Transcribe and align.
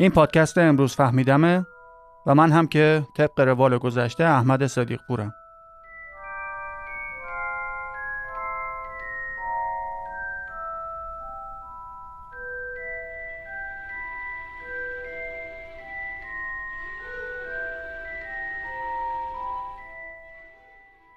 این 0.00 0.10
پادکست 0.10 0.58
امروز 0.58 0.94
فهمیدمه 0.94 1.66
و 2.26 2.34
من 2.34 2.52
هم 2.52 2.66
که 2.66 3.06
طبق 3.16 3.40
روال 3.40 3.78
گذشته 3.78 4.24
احمد 4.24 4.66
صدیق 4.66 5.00
پورم. 5.08 5.34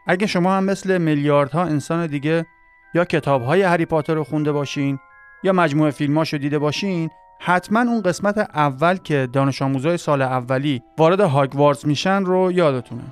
اگه 0.07 0.27
شما 0.27 0.57
هم 0.57 0.63
مثل 0.63 0.97
میلیاردها 0.97 1.63
انسان 1.63 2.07
دیگه 2.07 2.45
یا 2.95 3.05
کتابهای 3.05 3.61
هری 3.61 3.85
پاتر 3.85 4.13
رو 4.13 4.23
خونده 4.23 4.51
باشین 4.51 4.99
یا 5.43 5.53
مجموعه 5.53 5.91
فیلماشو 5.91 6.37
دیده 6.37 6.59
باشین 6.59 7.09
حتما 7.45 7.79
اون 7.79 8.01
قسمت 8.01 8.37
اول 8.37 8.97
که 8.97 9.29
دانش 9.33 9.61
آموزای 9.61 9.97
سال 9.97 10.21
اولی 10.21 10.81
وارد 10.97 11.19
هاگوارتس 11.19 11.85
میشن 11.85 12.25
رو 12.25 12.51
یادتونه. 12.51 13.03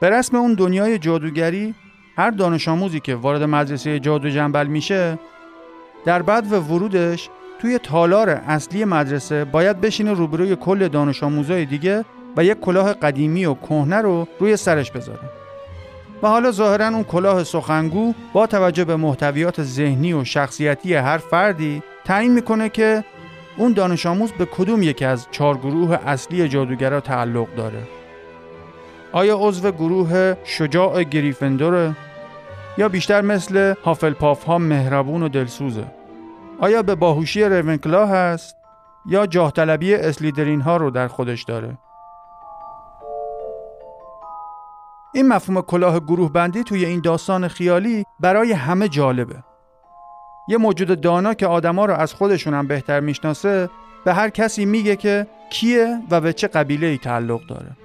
به 0.00 0.10
رسم 0.10 0.36
اون 0.36 0.54
دنیای 0.54 0.98
جادوگری 0.98 1.74
هر 2.16 2.30
دانش 2.30 2.68
آموزی 2.68 3.00
که 3.00 3.14
وارد 3.14 3.42
مدرسه 3.42 4.00
جادو 4.00 4.28
جنبل 4.30 4.66
میشه 4.66 5.18
در 6.04 6.22
بعد 6.22 6.52
و 6.52 6.60
ورودش 6.60 7.28
توی 7.60 7.78
تالار 7.78 8.30
اصلی 8.30 8.84
مدرسه 8.84 9.44
باید 9.44 9.80
بشینه 9.80 10.12
روبروی 10.12 10.56
کل 10.56 10.88
دانش 10.88 11.22
آموزای 11.22 11.64
دیگه 11.64 12.04
و 12.36 12.44
یک 12.44 12.60
کلاه 12.60 12.92
قدیمی 12.92 13.46
و 13.46 13.54
کهنه 13.54 13.96
رو 13.96 14.28
روی 14.40 14.56
سرش 14.56 14.90
بذاره. 14.90 15.37
و 16.22 16.28
حالا 16.28 16.50
ظاهرا 16.50 16.88
اون 16.88 17.04
کلاه 17.04 17.44
سخنگو 17.44 18.14
با 18.32 18.46
توجه 18.46 18.84
به 18.84 18.96
محتویات 18.96 19.62
ذهنی 19.62 20.12
و 20.12 20.24
شخصیتی 20.24 20.94
هر 20.94 21.18
فردی 21.18 21.82
تعیین 22.04 22.32
می‌کنه 22.32 22.68
که 22.68 23.04
اون 23.56 23.72
دانش 23.72 24.06
آموز 24.06 24.32
به 24.32 24.44
کدوم 24.44 24.82
یکی 24.82 25.04
از 25.04 25.26
چهار 25.30 25.56
گروه 25.56 25.98
اصلی 26.06 26.48
جادوگرا 26.48 27.00
تعلق 27.00 27.54
داره. 27.54 27.82
آیا 29.12 29.36
عضو 29.40 29.70
گروه 29.70 30.34
شجاع 30.44 31.02
گریفندوره 31.02 31.96
یا 32.78 32.88
بیشتر 32.88 33.20
مثل 33.20 33.74
هافلپاف 33.84 34.44
ها 34.44 34.58
مهربون 34.58 35.22
و 35.22 35.28
دلسوزه؟ 35.28 35.84
آیا 36.60 36.82
به 36.82 36.94
باهوشی 36.94 37.44
رونکلا 37.44 38.06
هست 38.06 38.56
یا 39.06 39.26
جاه 39.26 39.52
طلبی 39.52 39.94
اسلیدرین 39.94 40.60
ها 40.60 40.76
رو 40.76 40.90
در 40.90 41.08
خودش 41.08 41.42
داره؟ 41.44 41.78
این 45.14 45.28
مفهوم 45.28 45.60
کلاه 45.60 46.00
گروه 46.00 46.32
بندی 46.32 46.64
توی 46.64 46.84
این 46.84 47.00
داستان 47.00 47.48
خیالی 47.48 48.04
برای 48.20 48.52
همه 48.52 48.88
جالبه. 48.88 49.36
یه 50.48 50.56
موجود 50.56 51.00
دانا 51.00 51.34
که 51.34 51.46
آدما 51.46 51.84
رو 51.84 51.94
از 51.94 52.14
خودشون 52.14 52.54
هم 52.54 52.66
بهتر 52.66 53.00
می‌شناسه 53.00 53.70
به 54.04 54.14
هر 54.14 54.28
کسی 54.28 54.64
میگه 54.64 54.96
که 54.96 55.26
کیه 55.50 55.98
و 56.10 56.20
به 56.20 56.32
چه 56.32 56.48
قبیله 56.48 56.86
ای 56.86 56.98
تعلق 56.98 57.46
داره. 57.46 57.76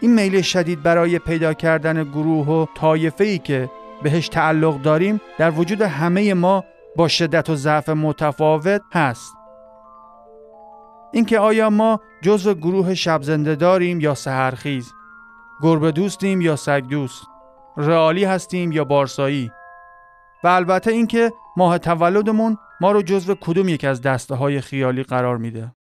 این 0.00 0.14
میل 0.14 0.40
شدید 0.40 0.82
برای 0.82 1.18
پیدا 1.18 1.54
کردن 1.54 2.04
گروه 2.04 2.46
و 2.46 2.66
طایفه 2.74 3.24
ای 3.24 3.38
که 3.38 3.70
بهش 4.02 4.28
تعلق 4.28 4.82
داریم 4.82 5.20
در 5.38 5.50
وجود 5.50 5.82
همه 5.82 6.34
ما 6.34 6.64
با 6.96 7.08
شدت 7.08 7.50
و 7.50 7.54
ضعف 7.54 7.88
متفاوت 7.88 8.82
هست. 8.92 9.34
اینکه 11.12 11.38
آیا 11.38 11.70
ما 11.70 12.00
جزو 12.22 12.54
گروه 12.54 12.94
شب 12.94 13.20
داریم 13.54 14.00
یا 14.00 14.14
سهرخیز 14.14 14.92
گربه 15.62 15.92
دوستیم 15.92 16.40
یا 16.40 16.56
سگ 16.56 16.84
دوست 16.90 17.22
رئالی 17.76 18.24
هستیم 18.24 18.72
یا 18.72 18.84
بارسایی 18.84 19.50
و 20.44 20.48
البته 20.48 20.90
اینکه 20.90 21.32
ماه 21.56 21.78
تولدمون 21.78 22.56
ما 22.80 22.92
رو 22.92 23.02
جزو 23.02 23.34
کدوم 23.34 23.68
یک 23.68 23.84
از 23.84 24.02
دسته 24.02 24.34
های 24.34 24.60
خیالی 24.60 25.02
قرار 25.02 25.36
میده 25.36 25.72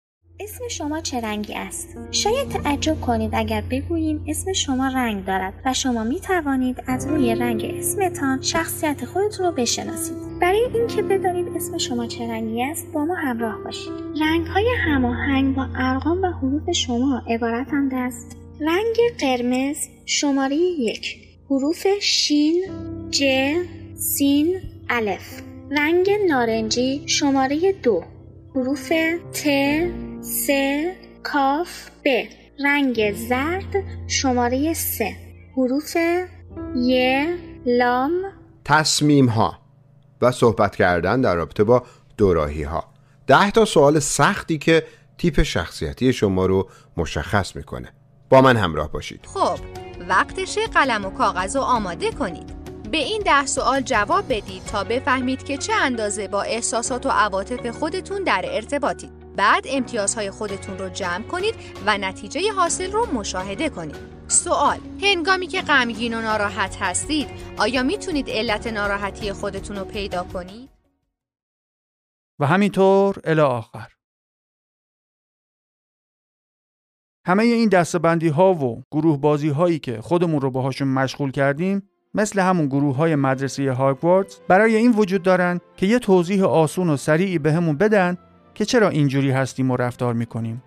اسم 0.40 0.68
شما 0.68 1.00
چه 1.00 1.20
رنگی 1.20 1.54
است؟ 1.54 1.98
شاید 2.10 2.48
تعجب 2.48 3.00
کنید 3.00 3.30
اگر 3.34 3.62
بگوییم 3.70 4.24
اسم 4.28 4.52
شما 4.52 4.88
رنگ 4.88 5.24
دارد 5.24 5.54
و 5.64 5.74
شما 5.74 6.04
می 6.04 6.20
توانید 6.20 6.82
از 6.86 7.06
روی 7.06 7.34
رنگ 7.34 7.74
اسمتان 7.78 8.42
شخصیت 8.42 9.04
خودتون 9.04 9.46
رو 9.46 9.52
بشناسید. 9.52 10.16
برای 10.40 10.68
اینکه 10.74 11.02
بدانید 11.02 11.56
اسم 11.56 11.78
شما 11.78 12.06
چه 12.06 12.28
رنگی 12.28 12.64
است 12.64 12.92
با 12.92 13.04
ما 13.04 13.14
همراه 13.14 13.58
باشید. 13.64 13.92
رنگ 14.20 14.46
های 14.46 14.74
هماهنگ 14.84 15.56
با 15.56 15.66
ارقام 15.76 16.22
و 16.22 16.26
حروف 16.26 16.70
شما 16.70 17.22
عبارتند 17.28 17.94
است 17.94 18.45
رنگ 18.60 18.96
قرمز 19.18 19.76
شماره 20.06 20.56
یک 20.56 21.16
حروف 21.50 21.86
شین 22.00 22.64
ج 23.10 23.24
سین 23.94 24.60
الف. 24.88 25.42
رنگ 25.70 26.10
نارنجی 26.28 27.02
شماره 27.06 27.72
دو 27.72 28.04
حروف 28.54 28.92
ت 29.32 29.48
س 30.20 30.50
کاف 31.22 31.90
ب. 32.04 32.08
رنگ 32.64 33.12
زرد 33.12 33.74
شماره 34.08 34.74
سه 34.74 35.16
حروف 35.56 35.96
ی 36.76 37.26
لام. 37.66 38.12
تصمیم 38.64 39.26
ها 39.26 39.58
و 40.22 40.32
صحبت 40.32 40.76
کردن 40.76 41.20
در 41.20 41.34
رابطه 41.34 41.64
با 41.64 41.82
دوراهی 42.16 42.62
ها 42.62 42.84
ده 43.26 43.50
تا 43.50 43.64
سوال 43.64 43.98
سختی 43.98 44.58
که 44.58 44.82
تیپ 45.18 45.42
شخصیتی 45.42 46.12
شما 46.12 46.46
رو 46.46 46.68
مشخص 46.96 47.56
می‌کنه. 47.56 47.92
با 48.30 48.40
من 48.40 48.56
همراه 48.56 48.92
باشید. 48.92 49.26
خب 49.26 49.58
وقتش 50.08 50.58
قلم 50.58 51.04
و 51.04 51.10
کاغذ 51.10 51.56
رو 51.56 51.62
آماده 51.62 52.10
کنید. 52.10 52.56
به 52.90 52.98
این 52.98 53.22
ده 53.22 53.46
سوال 53.46 53.80
جواب 53.80 54.24
بدید 54.28 54.64
تا 54.64 54.84
بفهمید 54.84 55.44
که 55.44 55.56
چه 55.56 55.72
اندازه 55.72 56.28
با 56.28 56.42
احساسات 56.42 57.06
و 57.06 57.08
عواطف 57.08 57.66
خودتون 57.66 58.24
در 58.24 58.44
ارتباطید. 58.48 59.36
بعد 59.36 59.64
امتیازهای 59.68 60.30
خودتون 60.30 60.78
رو 60.78 60.88
جمع 60.88 61.24
کنید 61.24 61.54
و 61.86 61.98
نتیجه 61.98 62.52
حاصل 62.52 62.92
رو 62.92 63.06
مشاهده 63.14 63.68
کنید. 63.68 63.96
سوال 64.28 64.78
هنگامی 65.02 65.46
که 65.46 65.62
غمگین 65.62 66.14
و 66.14 66.20
ناراحت 66.20 66.76
هستید 66.80 67.28
آیا 67.58 67.82
می‌تونید 67.82 68.30
علت 68.30 68.66
ناراحتی 68.66 69.32
خودتون 69.32 69.76
رو 69.76 69.84
پیدا 69.84 70.24
کنید؟ 70.24 70.70
و 72.38 72.46
همینطور 72.46 73.16
الی 73.24 73.40
آخر. 73.40 73.95
همه 77.26 77.42
این 77.42 77.68
دستبندی 77.68 78.28
ها 78.28 78.54
و 78.54 78.82
گروه 78.90 79.20
بازی 79.20 79.48
هایی 79.48 79.78
که 79.78 80.00
خودمون 80.00 80.40
رو 80.40 80.50
باهاشون 80.50 80.88
مشغول 80.88 81.30
کردیم 81.30 81.82
مثل 82.14 82.40
همون 82.40 82.66
گروه 82.66 82.96
های 82.96 83.14
مدرسه 83.14 83.72
هاگوارتس 83.72 84.40
برای 84.48 84.76
این 84.76 84.92
وجود 84.92 85.22
دارن 85.22 85.60
که 85.76 85.86
یه 85.86 85.98
توضیح 85.98 86.44
آسون 86.44 86.90
و 86.90 86.96
سریعی 86.96 87.38
بهمون 87.38 87.76
بدن 87.76 88.18
که 88.54 88.64
چرا 88.64 88.88
اینجوری 88.88 89.30
هستیم 89.30 89.70
و 89.70 89.76
رفتار 89.76 90.14
می‌کنیم. 90.14 90.62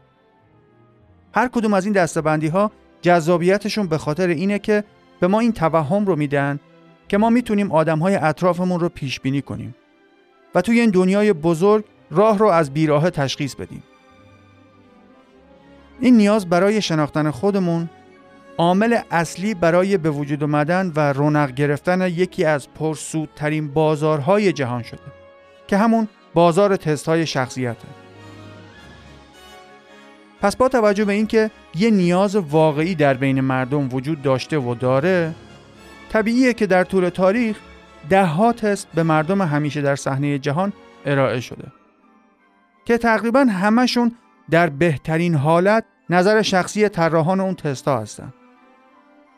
هر 1.33 1.47
کدوم 1.47 1.73
از 1.73 1.85
این 1.85 1.93
دستبندی 1.93 2.47
ها 2.47 2.71
جذابیتشون 3.01 3.87
به 3.87 3.97
خاطر 3.97 4.27
اینه 4.27 4.59
که 4.59 4.83
به 5.19 5.27
ما 5.27 5.39
این 5.39 5.51
توهم 5.51 6.05
رو 6.05 6.15
میدن 6.15 6.59
که 7.07 7.17
ما 7.17 7.29
می‌تونیم 7.29 7.71
آدم 7.71 7.99
های 7.99 8.15
اطرافمون 8.15 8.79
رو 8.79 8.89
پیش 8.89 9.19
بینی 9.19 9.41
کنیم 9.41 9.75
و 10.55 10.61
توی 10.61 10.79
این 10.79 10.89
دنیای 10.89 11.33
بزرگ 11.33 11.85
راه 12.11 12.37
رو 12.37 12.47
از 12.47 12.73
بیراه 12.73 13.09
تشخیص 13.09 13.55
بدیم. 13.55 13.83
این 16.01 16.17
نیاز 16.17 16.49
برای 16.49 16.81
شناختن 16.81 17.31
خودمون 17.31 17.89
عامل 18.57 18.97
اصلی 19.11 19.53
برای 19.53 19.97
به 19.97 20.09
وجود 20.09 20.43
آمدن 20.43 20.91
و 20.95 21.13
رونق 21.13 21.51
گرفتن 21.51 22.01
یکی 22.01 22.45
از 22.45 22.73
پرسودترین 22.73 23.67
بازارهای 23.67 24.53
جهان 24.53 24.83
شده 24.83 25.01
که 25.67 25.77
همون 25.77 26.07
بازار 26.33 26.75
تست 26.75 27.05
های 27.05 27.25
شخصیته 27.25 27.87
پس 30.41 30.55
با 30.55 30.69
توجه 30.69 31.05
به 31.05 31.13
اینکه 31.13 31.51
یه 31.75 31.91
نیاز 31.91 32.35
واقعی 32.35 32.95
در 32.95 33.13
بین 33.13 33.41
مردم 33.41 33.89
وجود 33.93 34.21
داشته 34.21 34.57
و 34.57 34.75
داره 34.75 35.35
طبیعیه 36.09 36.53
که 36.53 36.67
در 36.67 36.83
طول 36.83 37.09
تاریخ 37.09 37.57
ده 38.09 38.25
ها 38.25 38.53
تست 38.53 38.87
به 38.95 39.03
مردم 39.03 39.41
همیشه 39.41 39.81
در 39.81 39.95
صحنه 39.95 40.39
جهان 40.39 40.73
ارائه 41.05 41.39
شده 41.39 41.67
که 42.85 42.97
تقریبا 42.97 43.39
همشون 43.39 44.11
در 44.51 44.69
بهترین 44.69 45.35
حالت 45.35 45.83
نظر 46.09 46.41
شخصی 46.41 46.89
طراحان 46.89 47.39
اون 47.39 47.55
تستا 47.55 47.99
هستن. 47.99 48.33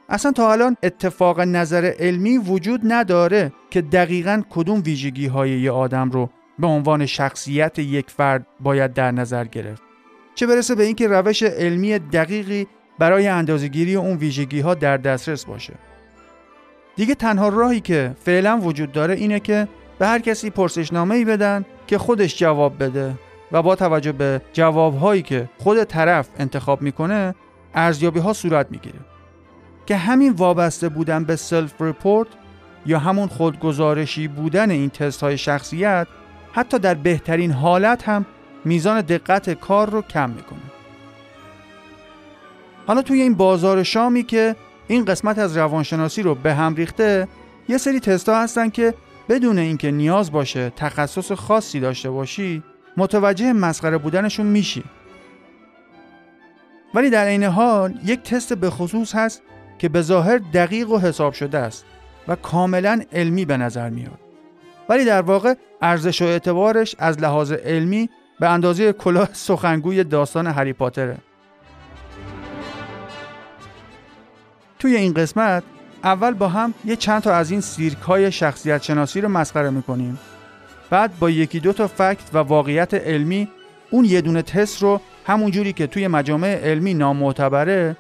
اصلا 0.10 0.32
تا 0.32 0.52
الان 0.52 0.78
اتفاق 0.84 1.40
نظر 1.40 1.94
علمی 2.00 2.38
وجود 2.38 2.82
نداره 2.84 3.54
که 3.70 3.82
دقیقا 3.82 4.42
کدوم 4.50 4.82
ویژگی 4.86 5.28
های 5.28 5.50
یه 5.50 5.72
آدم 5.72 6.10
رو 6.10 6.30
به 6.60 6.68
عنوان 6.68 7.06
شخصیت 7.06 7.80
یک 7.80 8.10
فرد 8.10 8.48
باید 8.60 8.94
در 8.94 9.12
نظر 9.12 9.46
گرفت. 9.46 9.82
چه 10.36 10.48
برسه 10.48 10.76
به 10.76 10.84
اینکه 10.84 11.08
روش 11.08 11.44
علمی 11.44 12.00
دقیقی 12.00 12.68
برای 13.00 13.28
اندازهگیری 13.28 13.96
اون 13.96 14.18
ویژگی 14.18 14.60
ها 14.60 14.74
در 14.74 14.98
دسترس 14.98 15.46
باشه. 15.46 15.74
دیگه 16.96 17.16
تنها 17.16 17.50
راهی 17.50 17.80
که 17.80 18.16
فعلا 18.26 18.58
وجود 18.58 18.92
داره 18.92 19.14
اینه 19.14 19.40
که 19.40 19.68
به 20.00 20.08
هر 20.08 20.20
کسی 20.20 20.50
پرسشنامه 20.50 21.16
ای 21.16 21.26
بدن 21.26 21.66
که 21.88 21.98
خودش 21.98 22.38
جواب 22.38 22.84
بده. 22.84 23.14
و 23.52 23.62
با 23.62 23.76
توجه 23.76 24.12
به 24.12 24.42
جوابهایی 24.54 25.22
که 25.22 25.50
خود 25.58 25.84
طرف 25.84 26.30
انتخاب 26.40 26.82
می‌کنه 26.82 27.36
ارزیابی 27.74 28.20
ها 28.20 28.34
صورت 28.34 28.68
می‌گیره. 28.72 29.00
که 29.86 29.96
همین 29.96 30.34
وابسته 30.34 30.90
بودن 30.90 31.24
به 31.24 31.36
self 31.36 31.82
report 31.82 32.28
یا 32.86 33.00
همون 33.00 33.28
خودگزارشی 33.28 34.28
بودن 34.28 34.72
این 34.72 34.90
تست 34.90 35.22
های 35.22 35.38
شخصیت 35.38 36.08
حتی 36.52 36.80
در 36.80 36.94
بهترین 36.94 37.52
حالت 37.52 38.10
هم 38.10 38.26
میزان 38.66 39.02
دقت 39.02 39.50
کار 39.50 39.90
رو 39.90 40.02
کم 40.02 40.30
می‌کنه. 40.30 40.60
حالا 42.88 43.02
توی 43.02 43.22
این 43.22 43.34
بازار 43.34 43.84
شامی 43.84 44.24
که 44.24 44.56
این 44.88 45.06
قسمت 45.06 45.40
از 45.40 45.58
روانشناسی 45.58 46.22
رو 46.22 46.36
به 46.36 46.54
هم 46.54 46.76
ریخته 46.76 47.28
یه 47.70 47.78
سری 47.78 48.00
تستا 48.00 48.42
هستن 48.42 48.70
که 48.70 48.94
بدون 49.30 49.58
اینکه 49.58 49.92
نیاز 49.92 50.32
باشه 50.32 50.70
تخصص 50.70 51.32
خاصی 51.32 51.80
داشته 51.80 52.10
باشی 52.10 52.64
متوجه 52.98 53.54
مسخره 53.54 53.98
بودنشون 53.98 54.46
میشی. 54.46 54.84
ولی 56.94 57.10
در 57.10 57.26
عین 57.26 57.44
حال 57.44 57.94
یک 58.06 58.24
تست 58.24 58.54
به 58.54 58.70
خصوص 58.70 59.16
هست 59.16 59.42
که 59.80 59.90
به 59.90 60.02
ظاهر 60.02 60.38
دقیق 60.38 60.90
و 60.90 61.00
حساب 61.00 61.34
شده 61.34 61.58
است 61.58 61.86
و 62.28 62.36
کاملا 62.36 63.02
علمی 63.12 63.46
به 63.46 63.58
نظر 63.58 63.90
میاد. 63.90 64.20
ولی 64.90 65.06
در 65.06 65.22
واقع 65.22 65.54
ارزش 65.82 66.22
و 66.22 66.26
اعتبارش 66.26 66.96
از 67.00 67.20
لحاظ 67.20 67.52
علمی 67.52 68.10
به 68.40 68.50
اندازه 68.50 68.94
کلاه 68.94 69.30
سخنگوی 69.34 70.04
داستان 70.04 70.48
هری 70.48 70.74
پاتره. 70.74 71.18
توی 74.80 74.96
این 74.96 75.14
قسمت 75.14 75.64
اول 76.04 76.34
با 76.34 76.48
هم 76.48 76.74
یه 76.86 76.96
چند 76.96 77.22
تا 77.22 77.34
از 77.34 77.52
این 77.52 77.62
سیرک 77.62 77.98
های 77.98 78.32
شخصیت 78.32 78.84
شناسی 78.84 79.22
رو 79.22 79.30
مسخره 79.30 79.70
می‌کنیم. 79.70 80.20
بعد 80.92 81.20
با 81.20 81.30
یکی 81.30 81.60
دو 81.60 81.74
تا 81.74 81.88
فکت 81.88 82.24
و 82.34 82.38
واقعیت 82.38 82.94
علمی 82.94 83.48
اون 83.90 84.06
یه 84.06 84.22
دونه 84.22 84.42
تست 84.42 84.82
رو 84.82 85.02
همونجوری 85.26 85.74
که 85.74 85.88
توی 85.88 86.08
مجامع 86.08 86.48
علمی 86.48 86.94
نامعتبره 86.94 87.98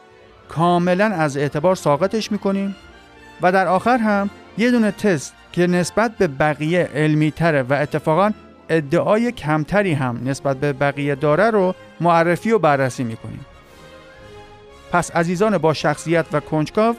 کاملا 0.49 1.05
از 1.05 1.37
اعتبار 1.37 1.75
ساقطش 1.75 2.31
می‌کنیم 2.31 2.75
و 3.41 3.51
در 3.51 3.67
آخر 3.67 3.97
هم 3.97 4.29
یه 4.57 4.71
دونه 4.71 4.91
تست 4.91 5.33
که 5.51 5.67
نسبت 5.67 6.17
به 6.17 6.27
بقیه 6.27 6.89
علمی 6.95 7.31
تره 7.31 7.61
و 7.61 7.73
اتفاقا 7.73 8.31
ادعای 8.69 9.31
کمتری 9.31 9.93
هم 9.93 10.21
نسبت 10.25 10.57
به 10.57 10.73
بقیه 10.73 11.15
داره 11.15 11.49
رو 11.49 11.75
معرفی 12.01 12.51
و 12.51 12.59
بررسی 12.59 13.03
می‌کنیم. 13.03 13.45
پس 14.91 15.11
عزیزان 15.11 15.57
با 15.57 15.73
شخصیت 15.73 16.25
و 16.31 16.39
کنجکاو 16.39 16.95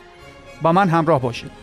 با 0.62 0.72
من 0.72 0.88
همراه 0.88 1.20
باشید. 1.20 1.61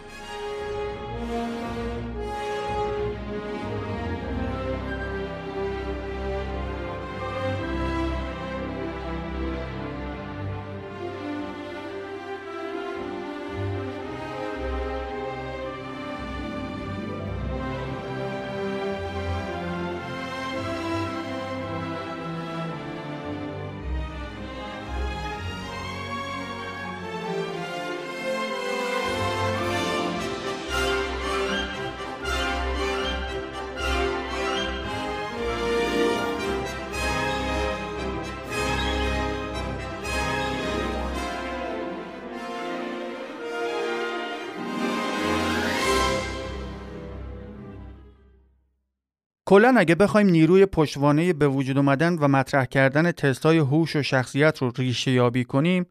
کلا 49.49 49.75
اگه 49.77 49.95
بخوایم 49.95 50.27
نیروی 50.27 50.65
پشتوانه 50.65 51.33
به 51.33 51.47
وجود 51.47 51.77
اومدن 51.77 52.15
و 52.15 52.27
مطرح 52.27 52.65
کردن 52.65 53.11
تستای 53.11 53.57
هوش 53.57 53.95
و 53.95 54.03
شخصیت 54.03 54.57
رو 54.57 54.71
ریشه 54.77 55.11
یابی 55.11 55.43
کنیم 55.43 55.85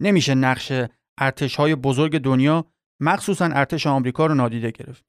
نمیشه 0.00 0.34
نقش 0.34 0.72
ارتش 1.18 1.56
های 1.56 1.74
بزرگ 1.74 2.18
دنیا 2.18 2.64
مخصوصا 3.00 3.44
ارتش 3.44 3.86
آمریکا 3.86 4.26
رو 4.26 4.34
نادیده 4.34 4.70
گرفت. 4.70 5.04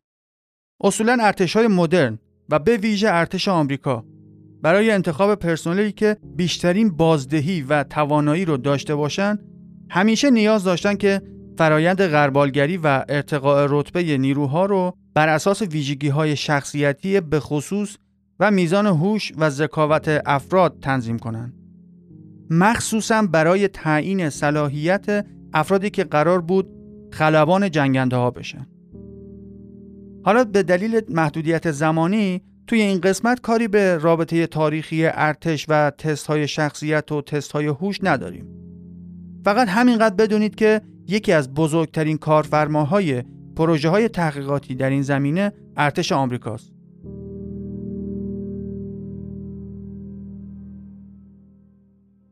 اصولا 0.84 1.18
ارتش 1.22 1.56
های 1.56 1.68
مدرن 1.68 2.20
و 2.50 2.60
به 2.60 2.78
ویژه 2.78 3.10
ارتش 3.10 3.48
آمریکا 3.48 4.06
برای 4.62 4.92
انتخاب 4.92 5.36
پرسنلی 5.36 5.92
که 5.92 6.18
بیشترین 6.36 6.90
بازدهی 6.90 7.62
و 7.62 7.84
توانایی 7.84 8.46
رو 8.46 8.58
داشته 8.58 8.96
باشن 8.96 9.40
همیشه 9.90 10.30
نیاز 10.30 10.64
داشتن 10.64 10.96
که 10.96 11.22
فرایند 11.58 12.08
غربالگری 12.08 12.78
و 12.78 13.06
ارتقاء 13.10 13.68
رتبه 13.70 14.18
نیروها 14.18 14.66
رو 14.66 14.98
بر 15.16 15.30
اساس 15.30 15.62
ویژگی 15.62 16.08
های 16.08 16.36
شخصیتی 16.36 17.22
به 17.22 17.40
خصوص 17.40 17.98
و 18.40 18.52
میزان 18.52 18.86
هوش 18.86 19.32
و 19.38 19.50
ذکاوت 19.50 20.22
افراد 20.26 20.80
تنظیم 20.82 21.20
کنند. 21.20 21.54
مخصوصا 22.50 23.22
برای 23.22 23.68
تعیین 23.68 24.30
صلاحیت 24.30 25.26
افرادی 25.54 25.90
که 25.90 26.04
قرار 26.04 26.42
بود 26.42 26.70
خلبان 27.12 27.72
جنگنده 27.72 28.16
ها 28.16 28.32
بشن. 28.32 28.68
حالا 30.24 30.44
به 30.44 30.64
دلیل 30.64 31.02
محدودیت 31.10 31.72
زمانی 31.72 32.42
توی 32.68 32.82
این 32.82 33.02
قسمت 33.02 33.42
کاری 33.42 33.68
به 33.68 33.98
رابطه 33.98 34.48
تاریخی 34.48 35.06
ارتش 35.06 35.66
و 35.70 35.92
تست 35.98 36.28
های 36.28 36.48
شخصیت 36.48 37.12
و 37.12 37.22
تست 37.22 37.52
های 37.52 37.66
هوش 37.66 38.00
نداریم. 38.04 38.48
فقط 39.46 39.68
همینقدر 39.68 40.16
بدونید 40.16 40.56
که 40.56 40.82
یکی 41.08 41.32
از 41.32 41.54
بزرگترین 41.54 42.18
کارفرماهای 42.18 43.24
پروژه 43.56 43.90
های 43.90 44.10
تحقیقاتی 44.10 44.76
در 44.76 44.90
این 44.90 45.02
زمینه 45.02 45.52
ارتش 45.78 46.12
آمریکاست. 46.12 46.72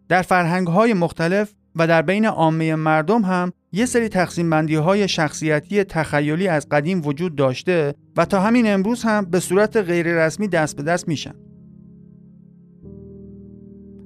در 0.09 0.21
فرهنگ 0.21 0.67
های 0.67 0.93
مختلف 0.93 1.53
و 1.75 1.87
در 1.87 2.01
بین 2.01 2.25
عامه 2.25 2.75
مردم 2.75 3.21
هم 3.21 3.53
یه 3.71 3.85
سری 3.85 4.09
تقسیم 4.09 4.49
بندی 4.49 4.75
های 4.75 5.07
شخصیتی 5.07 5.83
تخیلی 5.83 6.47
از 6.47 6.69
قدیم 6.69 7.01
وجود 7.05 7.35
داشته 7.35 7.95
و 8.17 8.25
تا 8.25 8.39
همین 8.39 8.73
امروز 8.73 9.03
هم 9.03 9.25
به 9.25 9.39
صورت 9.39 9.77
غیر 9.77 10.25
رسمی 10.25 10.47
دست 10.47 10.77
به 10.77 10.83
دست 10.83 11.07
میشن. 11.07 11.33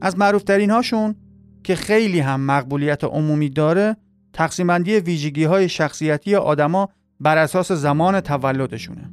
از 0.02 0.18
معروفترین 0.18 0.70
هاشون 0.72 1.16
که 1.64 1.76
خیلی 1.76 2.20
هم 2.20 2.42
مقبولیت 2.42 3.04
عمومی 3.04 3.50
داره 3.50 3.98
تقسیم 4.34 4.68
بندی 4.68 4.96
ویژگی 4.96 5.44
های 5.44 5.70
شخصیتی 5.70 6.36
آدما 6.36 6.90
بر 7.20 7.38
اساس 7.38 7.72
زمان 7.72 8.20
تولدشونه. 8.20 9.12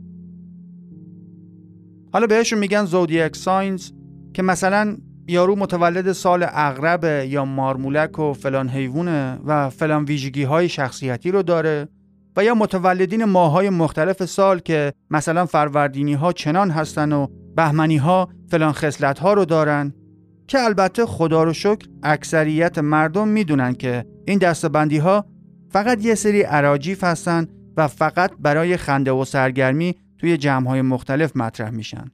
حالا 2.13 2.27
بهشون 2.27 2.59
میگن 2.59 2.85
زودیک 2.85 3.37
ساینز 3.37 3.91
که 4.35 4.43
مثلا 4.43 4.97
یارو 5.29 5.57
متولد 5.57 6.13
سال 6.13 6.47
اغرب 6.49 7.05
یا 7.29 7.45
مارمولک 7.45 8.19
و 8.19 8.33
فلان 8.33 8.69
حیوانه 8.69 9.39
و 9.45 9.71
فلان 9.71 10.05
ویژگی 10.05 10.43
های 10.43 10.69
شخصیتی 10.69 11.31
رو 11.31 11.43
داره 11.43 11.89
و 12.37 12.45
یا 12.45 12.55
متولدین 12.55 13.25
ماهای 13.25 13.71
مختلف 13.71 14.25
سال 14.25 14.59
که 14.59 14.93
مثلا 15.11 15.47
فروردینی 15.47 16.15
ها 16.15 16.33
چنان 16.33 16.71
هستن 16.71 17.13
و 17.13 17.27
بهمنی 17.57 17.97
ها 17.97 18.29
فلان 18.49 18.73
خصلت 18.73 19.19
ها 19.19 19.33
رو 19.33 19.45
دارن 19.45 19.93
که 20.49 20.61
البته 20.61 21.07
خدا 21.07 21.45
رو 21.45 21.53
شکر 21.53 21.89
اکثریت 22.03 22.79
مردم 22.79 23.29
می‌دونن 23.29 23.73
که 23.73 24.05
این 24.27 24.39
دستبندی 24.39 24.99
ها 24.99 25.27
فقط 25.71 26.05
یه 26.05 26.15
سری 26.15 26.43
عراجیف 26.43 27.05
هستن 27.05 27.47
و 27.77 27.89
فقط 27.89 28.31
برای 28.39 28.77
خنده 28.77 29.13
و 29.13 29.25
سرگرمی 29.25 29.95
توی 30.19 30.37
جمعهای 30.37 30.83
مختلف 30.83 31.37
مطرح 31.37 31.71
میشن. 31.71 32.11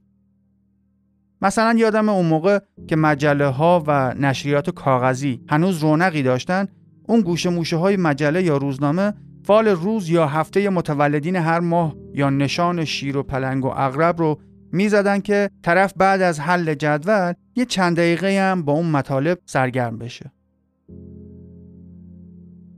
مثلا 1.41 1.75
یادم 1.77 2.09
اون 2.09 2.25
موقع 2.25 2.59
که 2.87 2.95
مجله 2.95 3.45
ها 3.45 3.83
و 3.87 4.13
نشریات 4.13 4.69
کاغذی 4.69 5.41
هنوز 5.49 5.79
رونقی 5.79 6.23
داشتن 6.23 6.67
اون 7.07 7.21
گوشه 7.21 7.49
موشه 7.49 7.75
های 7.75 7.97
مجله 7.97 8.43
یا 8.43 8.57
روزنامه 8.57 9.13
فال 9.43 9.67
روز 9.67 10.09
یا 10.09 10.27
هفته 10.27 10.69
متولدین 10.69 11.35
هر 11.35 11.59
ماه 11.59 11.95
یا 12.13 12.29
نشان 12.29 12.85
شیر 12.85 13.17
و 13.17 13.23
پلنگ 13.23 13.65
و 13.65 13.73
اغرب 13.75 14.19
رو 14.19 14.39
می‌زدن 14.71 15.19
که 15.19 15.49
طرف 15.63 15.93
بعد 15.97 16.21
از 16.21 16.39
حل 16.39 16.73
جدول 16.73 17.33
یه 17.55 17.65
چند 17.65 17.97
دقیقه 17.97 18.51
هم 18.51 18.63
با 18.63 18.73
اون 18.73 18.91
مطالب 18.91 19.39
سرگرم 19.45 19.97
بشه. 19.97 20.31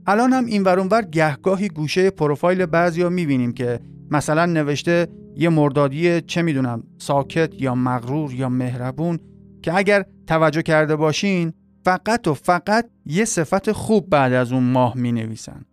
الان 0.06 0.32
هم 0.32 0.44
این 0.44 0.62
ورانور 0.62 1.02
گهگاهی 1.02 1.68
گوشه 1.68 2.10
پروفایل 2.10 2.66
بعضیا 2.66 3.08
می‌بینیم 3.08 3.52
که 3.52 3.80
مثلا 4.10 4.46
نوشته 4.46 5.08
یه 5.36 5.48
مردادی 5.48 6.20
چه 6.20 6.42
می‌دونم 6.42 6.82
ساکت 6.98 7.62
یا 7.62 7.74
مغرور 7.74 8.34
یا 8.34 8.48
مهربون 8.48 9.18
که 9.62 9.74
اگر 9.74 10.04
توجه 10.26 10.62
کرده 10.62 10.96
باشین 10.96 11.52
فقط 11.84 12.28
و 12.28 12.34
فقط 12.34 12.90
یه 13.06 13.24
صفت 13.24 13.72
خوب 13.72 14.10
بعد 14.10 14.32
از 14.32 14.52
اون 14.52 14.62
ماه 14.62 14.96
می 14.96 15.12
نویسن. 15.12 15.64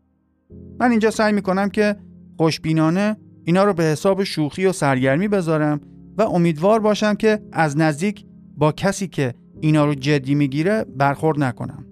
من 0.79 0.91
اینجا 0.91 1.11
سعی 1.11 1.33
می 1.33 1.41
کنم 1.41 1.69
که 1.69 1.95
خوشبینانه 2.37 3.17
اینا 3.43 3.63
رو 3.63 3.73
به 3.73 3.83
حساب 3.83 4.23
شوخی 4.23 4.65
و 4.65 4.71
سرگرمی 4.71 5.27
بذارم 5.27 5.81
و 6.17 6.21
امیدوار 6.21 6.79
باشم 6.79 7.13
که 7.13 7.39
از 7.51 7.77
نزدیک 7.77 8.25
با 8.57 8.71
کسی 8.71 9.07
که 9.07 9.33
اینا 9.61 9.85
رو 9.85 9.95
جدی 9.95 10.35
می‌گیره 10.35 10.85
برخورد 10.97 11.43
نکنم. 11.43 11.85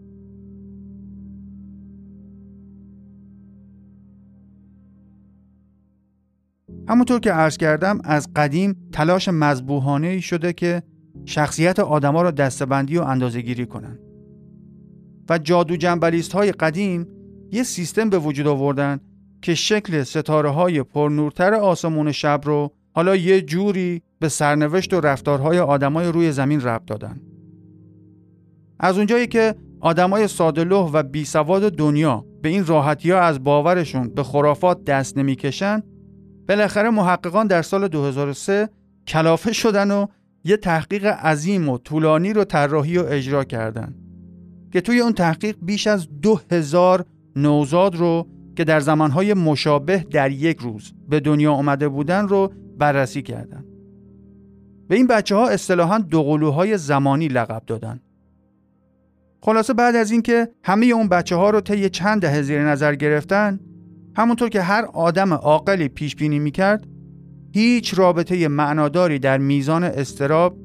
همونطور 6.89 7.19
که 7.19 7.31
عرض 7.31 7.57
کردم 7.57 7.99
از 8.03 8.27
قدیم 8.35 8.89
تلاش 8.91 9.27
مذبوحانه 9.27 10.19
شده 10.19 10.53
که 10.53 10.83
شخصیت 11.25 11.79
آدما 11.79 12.21
را 12.21 12.31
دستبندی 12.31 12.97
و 12.97 13.01
اندازه 13.01 13.41
گیری 13.41 13.65
کنن 13.65 13.99
و 15.29 15.37
جادو 15.37 15.75
جنبلیست 15.75 16.31
های 16.31 16.51
قدیم 16.51 17.07
یه 17.51 17.63
سیستم 17.63 18.09
به 18.09 18.19
وجود 18.19 18.47
آوردن 18.47 18.99
که 19.41 19.55
شکل 19.55 20.03
ستاره 20.03 20.49
های 20.49 20.83
پرنورتر 20.83 21.53
آسمون 21.53 22.11
شب 22.11 22.41
رو 22.43 22.71
حالا 22.91 23.15
یه 23.15 23.41
جوری 23.41 24.01
به 24.19 24.29
سرنوشت 24.29 24.93
و 24.93 25.01
رفتارهای 25.01 25.59
آدمای 25.59 26.07
روی 26.07 26.31
زمین 26.31 26.61
ربط 26.61 26.85
دادن. 26.85 27.21
از 28.79 28.97
اونجایی 28.97 29.27
که 29.27 29.55
آدمای 29.79 30.27
سادلوه 30.27 30.91
و 30.93 31.03
بی 31.03 31.25
سواد 31.25 31.75
دنیا 31.75 32.25
به 32.41 32.49
این 32.49 32.65
راحتی 32.65 33.11
از 33.11 33.43
باورشون 33.43 34.09
به 34.09 34.23
خرافات 34.23 34.83
دست 34.83 35.17
نمی‌کشن 35.17 35.83
بالاخره 36.49 36.89
محققان 36.89 37.47
در 37.47 37.61
سال 37.61 37.87
2003 37.87 38.69
کلافه 39.07 39.53
شدن 39.53 39.91
و 39.91 40.07
یه 40.43 40.57
تحقیق 40.57 41.05
عظیم 41.05 41.69
و 41.69 41.77
طولانی 41.77 42.33
رو 42.33 42.43
طراحی 42.43 42.97
و 42.97 43.05
اجرا 43.07 43.43
کردن 43.43 43.95
که 44.71 44.81
توی 44.81 44.99
اون 44.99 45.13
تحقیق 45.13 45.55
بیش 45.61 45.87
از 45.87 46.07
دو 46.21 46.39
هزار 46.51 47.05
نوزاد 47.35 47.95
رو 47.95 48.27
که 48.55 48.63
در 48.63 48.79
زمانهای 48.79 49.33
مشابه 49.33 50.05
در 50.11 50.31
یک 50.31 50.57
روز 50.59 50.93
به 51.09 51.19
دنیا 51.19 51.53
آمده 51.53 51.89
بودن 51.89 52.27
رو 52.27 52.53
بررسی 52.77 53.21
کردند. 53.21 53.65
به 54.87 54.95
این 54.95 55.07
بچه 55.07 55.35
ها 55.35 55.49
اصطلاحا 55.49 55.97
دوقلوهای 55.97 56.77
زمانی 56.77 57.27
لقب 57.27 57.63
دادن. 57.67 57.99
خلاصه 59.41 59.73
بعد 59.73 59.95
از 59.95 60.11
اینکه 60.11 60.49
همه 60.63 60.85
اون 60.85 61.09
بچه 61.09 61.35
ها 61.35 61.49
رو 61.49 61.61
طی 61.61 61.89
چند 61.89 62.21
دهه 62.21 62.41
زیر 62.41 62.63
نظر 62.63 62.95
گرفتن 62.95 63.59
همونطور 64.19 64.49
که 64.49 64.61
هر 64.61 64.85
آدم 64.85 65.33
عاقلی 65.33 65.87
پیش 65.87 66.15
بینی 66.15 66.39
می‌کرد 66.39 66.87
هیچ 67.53 67.99
رابطه 67.99 68.47
معناداری 68.47 69.19
در 69.19 69.37
میزان 69.37 69.83
استراب، 69.83 70.57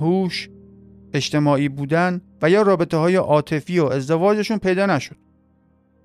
هوش، 0.00 0.50
اجتماعی 1.12 1.68
بودن 1.68 2.20
و 2.42 2.50
یا 2.50 2.62
رابطه 2.62 2.96
های 2.96 3.16
عاطفی 3.16 3.78
و 3.78 3.84
ازدواجشون 3.84 4.58
پیدا 4.58 4.86
نشد. 4.86 5.16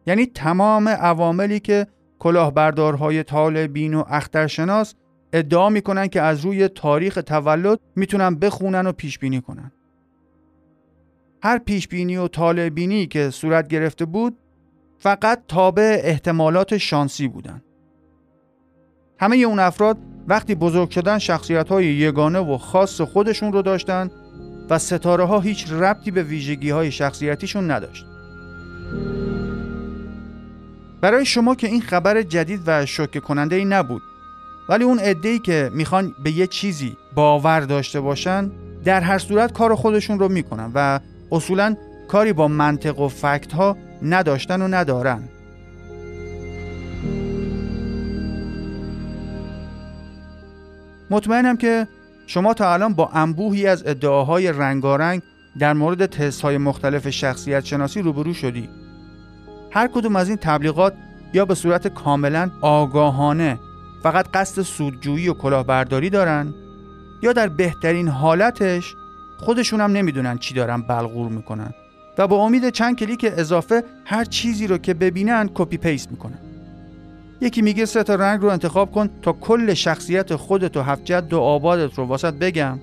یعنی 0.08 0.26
تمام 0.26 0.88
عواملی 0.88 1.60
که 1.60 1.88
کلاهبردارهای 2.20 3.24
طالبین 3.24 3.94
و 3.94 4.04
اخترشناس 4.08 4.96
ادعا 5.34 5.70
می‌کنن 5.70 6.08
که 6.08 6.22
از 6.22 6.46
روی 6.46 6.68
تاریخ 6.68 7.20
تولد 7.26 7.80
می‌تونن 7.96 8.36
بخونن 8.36 8.88
و 8.88 8.92
پیش 8.92 9.20
بینی 9.20 9.42
کنن. 9.42 9.72
هر 11.44 11.58
پیش 11.58 11.88
بینی 11.88 12.18
و 12.18 12.28
طالبینی 12.28 13.08
که 13.08 13.30
صورت 13.30 13.68
گرفته 13.68 14.06
بود 14.06 14.38
فقط 15.04 15.42
تابع 15.48 16.02
احتمالات 16.04 16.78
شانسی 16.78 17.28
بودن. 17.28 17.62
همه 19.20 19.38
اون 19.38 19.60
افراد 19.60 19.98
وقتی 20.28 20.56
بزرگ 20.56 20.90
شدن 20.90 21.18
شخصیت 21.18 21.70
های 21.70 21.86
یگانه 21.86 22.40
و 22.40 22.58
خاص 22.58 23.02
خودشون 23.02 23.54
رو 23.54 23.62
داشتن 23.62 24.12
و 24.70 24.80
ستاره 24.80 25.24
ها 25.24 25.40
هیچ 25.40 25.72
ربطی 25.72 26.12
به 26.12 26.24
ویژگی 26.24 26.70
های 26.70 26.92
شخصیتیشون 26.92 27.72
نداشت. 27.72 28.06
برای 31.02 31.26
شما 31.26 31.56
که 31.56 31.68
این 31.68 31.82
خبر 31.82 32.22
جدید 32.22 32.62
و 32.66 32.86
شوکه 32.86 33.20
کننده 33.20 33.56
ای 33.56 33.66
نبود 33.66 34.02
ولی 34.70 34.84
اون 34.84 35.00
ای 35.00 35.40
که 35.40 35.70
می‌خوان 35.74 36.16
به 36.24 36.32
یه 36.32 36.48
چیزی 36.48 36.98
باور 37.16 37.60
داشته 37.60 38.02
باشن 38.02 38.52
در 38.84 39.02
هر 39.02 39.18
صورت 39.18 39.54
کار 39.54 39.76
خودشون 39.76 40.20
رو 40.20 40.30
می‌کنن 40.30 40.72
و 40.76 41.00
اصولا 41.32 41.76
کاری 42.08 42.34
با 42.34 42.48
منطق 42.48 43.00
و 43.00 43.08
فکت 43.08 43.54
ها 43.54 43.78
نداشتن 44.02 44.62
و 44.62 44.68
ندارن. 44.68 45.24
مطمئنم 51.10 51.58
که 51.58 51.88
شما 52.28 52.54
تا 52.54 52.74
الان 52.74 52.94
با 52.94 53.10
انبوهی 53.14 53.68
از 53.68 53.84
ادعاهای 53.88 54.52
رنگارنگ 54.52 55.22
در 55.60 55.74
مورد 55.74 56.06
تست 56.06 56.42
های 56.42 56.58
مختلف 56.58 57.10
شخصیت 57.10 57.66
شناسی 57.66 58.02
روبرو 58.02 58.34
شدی. 58.34 58.70
هر 59.72 59.88
کدوم 59.88 60.16
از 60.16 60.28
این 60.28 60.38
تبلیغات 60.38 60.94
یا 61.34 61.46
به 61.46 61.56
صورت 61.56 61.88
کاملا 61.88 62.52
آگاهانه 62.62 63.60
فقط 64.04 64.28
قصد 64.34 64.62
سودجویی 64.62 65.30
و 65.30 65.34
کلاهبرداری 65.34 66.10
دارن 66.10 66.54
یا 67.22 67.34
در 67.34 67.48
بهترین 67.48 68.08
حالتش 68.08 68.96
خودشون 69.38 69.82
هم 69.82 69.92
نمی‌دونن 69.92 70.38
چی 70.38 70.54
دارن 70.54 70.82
بلغور 70.82 71.30
می‌کنن. 71.30 71.74
و 72.18 72.28
با 72.28 72.46
امید 72.46 72.70
چند 72.70 73.00
کلیک 73.00 73.26
اضافه 73.38 73.84
هر 74.06 74.26
چیزی 74.26 74.68
رو 74.68 74.78
که 74.78 74.94
ببینن 74.94 75.50
copy 75.54 75.78
paste 75.78 76.12
می‌کنن. 76.12 76.38
یکی 77.42 77.62
میگه 77.62 77.86
سه 77.86 78.04
تا 78.04 78.16
رنگ 78.16 78.42
رو 78.42 78.50
انتخاب 78.50 78.92
کن 78.92 79.10
تا 79.22 79.34
کل 79.34 79.74
شخصیت 79.74 80.36
خودت 80.36 80.78
و 80.78 80.82
هفت 80.82 81.06
جد 81.06 81.34
و 81.34 81.40
آبادت 81.40 81.94
رو 81.94 82.06
واسط 82.06 82.34
بگم. 82.34 82.80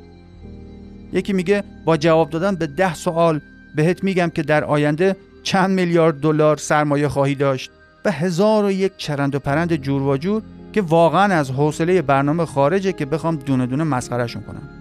یکی 1.12 1.32
میگه 1.32 1.64
با 1.84 1.96
جواب 1.96 2.30
دادن 2.30 2.54
به 2.54 2.66
ده 2.66 2.94
سوال 2.94 3.40
بهت 3.74 4.04
میگم 4.04 4.30
که 4.34 4.42
در 4.42 4.64
آینده 4.64 5.16
چند 5.42 5.70
میلیارد 5.70 6.20
دلار 6.20 6.56
سرمایه 6.56 7.08
خواهی 7.08 7.34
داشت 7.34 7.70
و 8.04 8.10
هزار 8.10 8.64
و 8.64 8.70
یک 8.70 8.92
چرند 8.96 9.34
و 9.34 9.38
پرند 9.38 9.76
جور 9.76 10.02
و 10.02 10.16
جور 10.16 10.42
که 10.72 10.82
واقعا 10.82 11.34
از 11.34 11.50
حوصله 11.50 12.02
برنامه 12.02 12.44
خارجه 12.44 12.92
که 12.92 13.06
بخوام 13.06 13.36
دونه 13.36 13.66
دونه 13.66 13.84
مسخرهشون 13.84 14.42
کنم. 14.42 14.77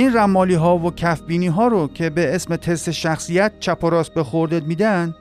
این 0.00 0.16
رمالی 0.16 0.54
ها 0.54 0.78
و 0.78 0.90
کفبینی 0.90 1.46
ها 1.46 1.66
رو 1.66 1.88
که 1.88 2.10
به 2.10 2.34
اسم 2.34 2.56
تست 2.56 2.90
شخصیت 2.90 3.52
چپ 3.60 3.84
و 3.84 3.90
راست 3.90 4.14
به 4.14 4.24
خوردت 4.24 4.62
میدن 4.62 5.14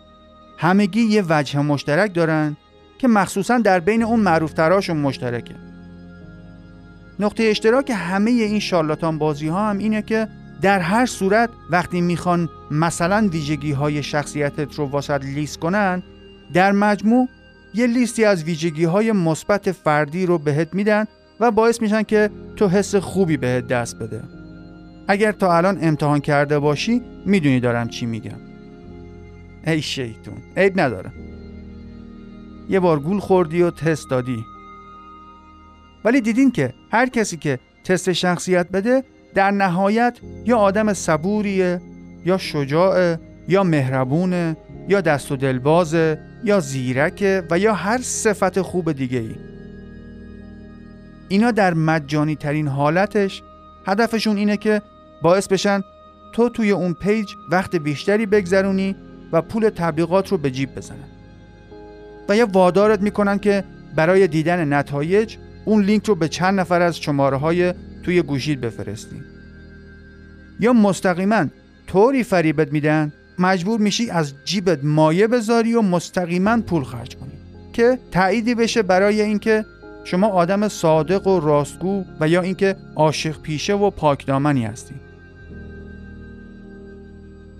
همگی 0.57 1.01
یه 1.01 1.23
وجه 1.29 1.61
مشترک 1.61 2.13
دارن 2.13 2.57
که 2.97 3.07
مخصوصا 3.07 3.57
در 3.57 3.79
بین 3.79 4.03
اون 4.03 4.19
معروف 4.19 4.53
تراشون 4.53 4.97
مشترکه. 4.97 5.55
نقطه 7.19 7.43
اشتراک 7.43 7.91
همه 7.95 8.31
این 8.31 8.59
شارلاتان 8.59 9.17
بازی 9.17 9.47
ها 9.47 9.69
هم 9.69 9.77
اینه 9.77 10.01
که 10.01 10.27
در 10.61 10.79
هر 10.79 11.05
صورت 11.05 11.49
وقتی 11.69 12.01
می‌خوان 12.01 12.49
مثلا 12.71 13.29
ویژگی 13.31 13.71
های 13.71 14.03
شخصیتت 14.03 14.75
رو 14.75 14.85
واسط 14.85 15.25
لیست 15.25 15.59
کنن 15.59 16.03
در 16.53 16.71
مجموع 16.71 17.27
یه 17.73 17.87
لیستی 17.87 18.25
از 18.25 18.43
ویژگی 18.43 18.83
های 18.83 19.11
مثبت 19.11 19.71
فردی 19.71 20.25
رو 20.25 20.37
بهت 20.37 20.73
میدن 20.73 21.05
و 21.39 21.51
باعث 21.51 21.81
میشن 21.81 22.03
که 22.03 22.29
تو 22.55 22.67
حس 22.67 22.95
خوبی 22.95 23.37
بهت 23.37 23.67
دست 23.67 23.99
بده. 23.99 24.36
اگر 25.07 25.31
تا 25.31 25.57
الان 25.57 25.77
امتحان 25.81 26.19
کرده 26.19 26.59
باشی 26.59 27.01
می‌دونی 27.25 27.59
دارم 27.59 27.87
چی 27.87 28.05
میگم. 28.05 28.39
ای 29.67 29.81
شیطون 29.81 30.37
عیب 30.57 30.79
نداره. 30.79 31.11
یه 32.69 32.79
بار 32.79 32.99
گول 32.99 33.19
خوردی 33.19 33.61
و 33.61 33.71
تست 33.71 34.09
دادی. 34.09 34.37
ولی 36.05 36.21
دیدین 36.21 36.51
که 36.51 36.73
هر 36.91 37.09
کسی 37.09 37.37
که 37.37 37.59
تست 37.83 38.13
شخصیت 38.13 38.67
بده 38.69 39.03
در 39.33 39.51
نهایت 39.51 40.19
یا 40.45 40.57
آدم 40.57 40.93
صبوریه 40.93 41.81
یا 42.25 42.37
شجاعه 42.37 43.19
یا 43.47 43.63
مهربونه 43.63 44.57
یا 44.89 45.01
دست 45.01 45.31
و 45.31 45.35
دلبازه 45.35 46.19
یا 46.43 46.59
زیرکه 46.59 47.43
و 47.51 47.59
یا 47.59 47.73
هر 47.73 47.97
صفت 48.01 48.61
خوب 48.61 48.91
دیگه 48.91 49.19
ای 49.19 49.35
اینا 51.29 51.51
در 51.51 51.73
مجانی 51.73 52.35
ترین 52.35 52.67
حالتش 52.67 53.43
هدفشون 53.87 54.37
اینه 54.37 54.57
که 54.57 54.81
باعث 55.21 55.47
بشن 55.47 55.81
تو 56.33 56.49
توی 56.49 56.71
اون 56.71 56.93
page 56.93 57.33
وقت 57.51 57.75
بیشتری 57.75 58.25
بگذرونی 58.25 58.95
و 59.31 59.41
پول 59.41 59.69
تبلیغات 59.69 60.31
رو 60.31 60.37
به 60.37 60.51
جیب 60.51 60.75
بزنن. 60.75 61.07
و 62.29 62.35
یا 62.35 62.47
وادارت 62.53 63.01
می‌کنن 63.01 63.39
که 63.39 63.63
برای 63.95 64.27
دیدن 64.27 64.73
نتایج 64.73 65.35
اون 65.65 65.83
لینک 65.83 66.05
رو 66.05 66.15
به 66.15 66.27
چند 66.27 66.59
نفر 66.59 66.81
از 66.81 66.97
شماره 66.97 67.37
های 67.37 67.73
توی 68.03 68.21
گوشیت 68.21 68.61
بفرستی. 68.61 69.21
یا 70.59 70.73
مستقیما 70.73 71.45
طوری 71.87 72.23
فریبت 72.23 72.73
میدن 72.73 73.13
مجبور 73.39 73.79
میشی 73.79 74.09
از 74.09 74.33
جیبت 74.45 74.79
مایه 74.83 75.27
بذاری 75.27 75.73
و 75.73 75.81
مستقیما 75.81 76.61
پول 76.61 76.83
خرج 76.83 77.15
کنی 77.15 77.31
که 77.73 77.99
تأییدی 78.11 78.55
بشه 78.55 78.81
برای 78.81 79.21
اینکه 79.21 79.65
شما 80.03 80.27
آدم 80.27 80.67
صادق 80.67 81.27
و 81.27 81.39
راستگو 81.39 82.03
و 82.19 82.27
یا 82.27 82.41
اینکه 82.41 82.75
عاشق 82.95 83.41
پیشه 83.41 83.73
و 83.73 83.89
پاکدامنی 83.89 84.65
هستی. 84.65 84.95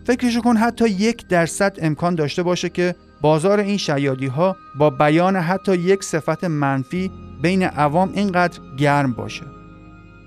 فکرشو 0.08 0.42
کن 0.42 0.58
حتی 0.58 0.90
یک 0.90 1.28
درصد 1.28 1.78
امکان 1.82 2.16
داشته 2.16 2.44
باشه 2.44 2.70
که 2.70 2.96
بازار 3.22 3.60
این 3.60 3.78
شیادی 3.78 4.28
ها 4.28 4.56
با 4.80 4.90
بیان 4.90 5.36
حتی 5.36 5.76
یک 5.76 6.04
صفت 6.04 6.44
منفی 6.44 7.12
بین 7.42 7.64
عوام 7.64 8.12
اینقدر 8.14 8.60
گرم 8.78 9.14
باشه. 9.14 9.44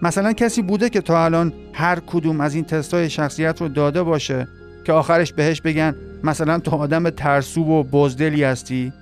مثلا 0.02 0.32
کسی 0.32 0.62
بوده 0.62 0.90
که 0.90 1.00
تا 1.00 1.24
الان 1.24 1.52
هر 1.72 2.00
کدوم 2.06 2.40
از 2.40 2.54
این 2.54 2.64
تستای 2.64 3.10
شخصیت 3.10 3.60
رو 3.60 3.68
داده 3.68 4.02
باشه 4.02 4.48
که 4.84 4.92
آخرش 4.92 5.32
بهش 5.32 5.60
بگن 5.60 5.94
مثلا 6.24 6.58
تو 6.58 6.76
آدم 6.76 7.10
ترسو 7.10 7.64
و 7.64 7.82
بزدلی 7.82 8.44
هستی؟ 8.44 8.92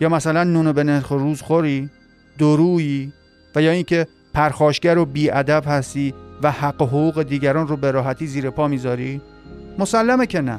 یا 0.00 0.08
مثلا 0.08 0.44
نونو 0.44 0.72
به 0.72 0.84
نرخ 0.84 1.08
روز 1.12 1.42
خوری 1.42 1.90
درویی 2.38 3.12
و 3.56 3.62
یا 3.62 3.70
اینکه 3.70 4.06
پرخاشگر 4.34 4.98
و 4.98 5.04
بیادب 5.04 5.64
هستی 5.66 6.14
و 6.42 6.50
حق 6.50 6.82
و 6.82 6.86
حقوق 6.86 7.22
دیگران 7.22 7.68
رو 7.68 7.76
به 7.76 7.90
راحتی 7.90 8.26
زیر 8.26 8.50
پا 8.50 8.68
می‌ذاری؟ 8.68 9.20
مسلمه 9.78 10.26
که 10.26 10.40
نه. 10.40 10.58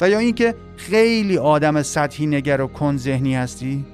و 0.00 0.08
یا 0.08 0.18
اینکه 0.18 0.54
خیلی 0.76 1.38
آدم 1.38 1.82
سطحی 1.82 2.26
نگر 2.26 2.60
و 2.60 2.66
کن 2.66 2.96
ذهنی 2.96 3.34
هستی؟ 3.34 3.84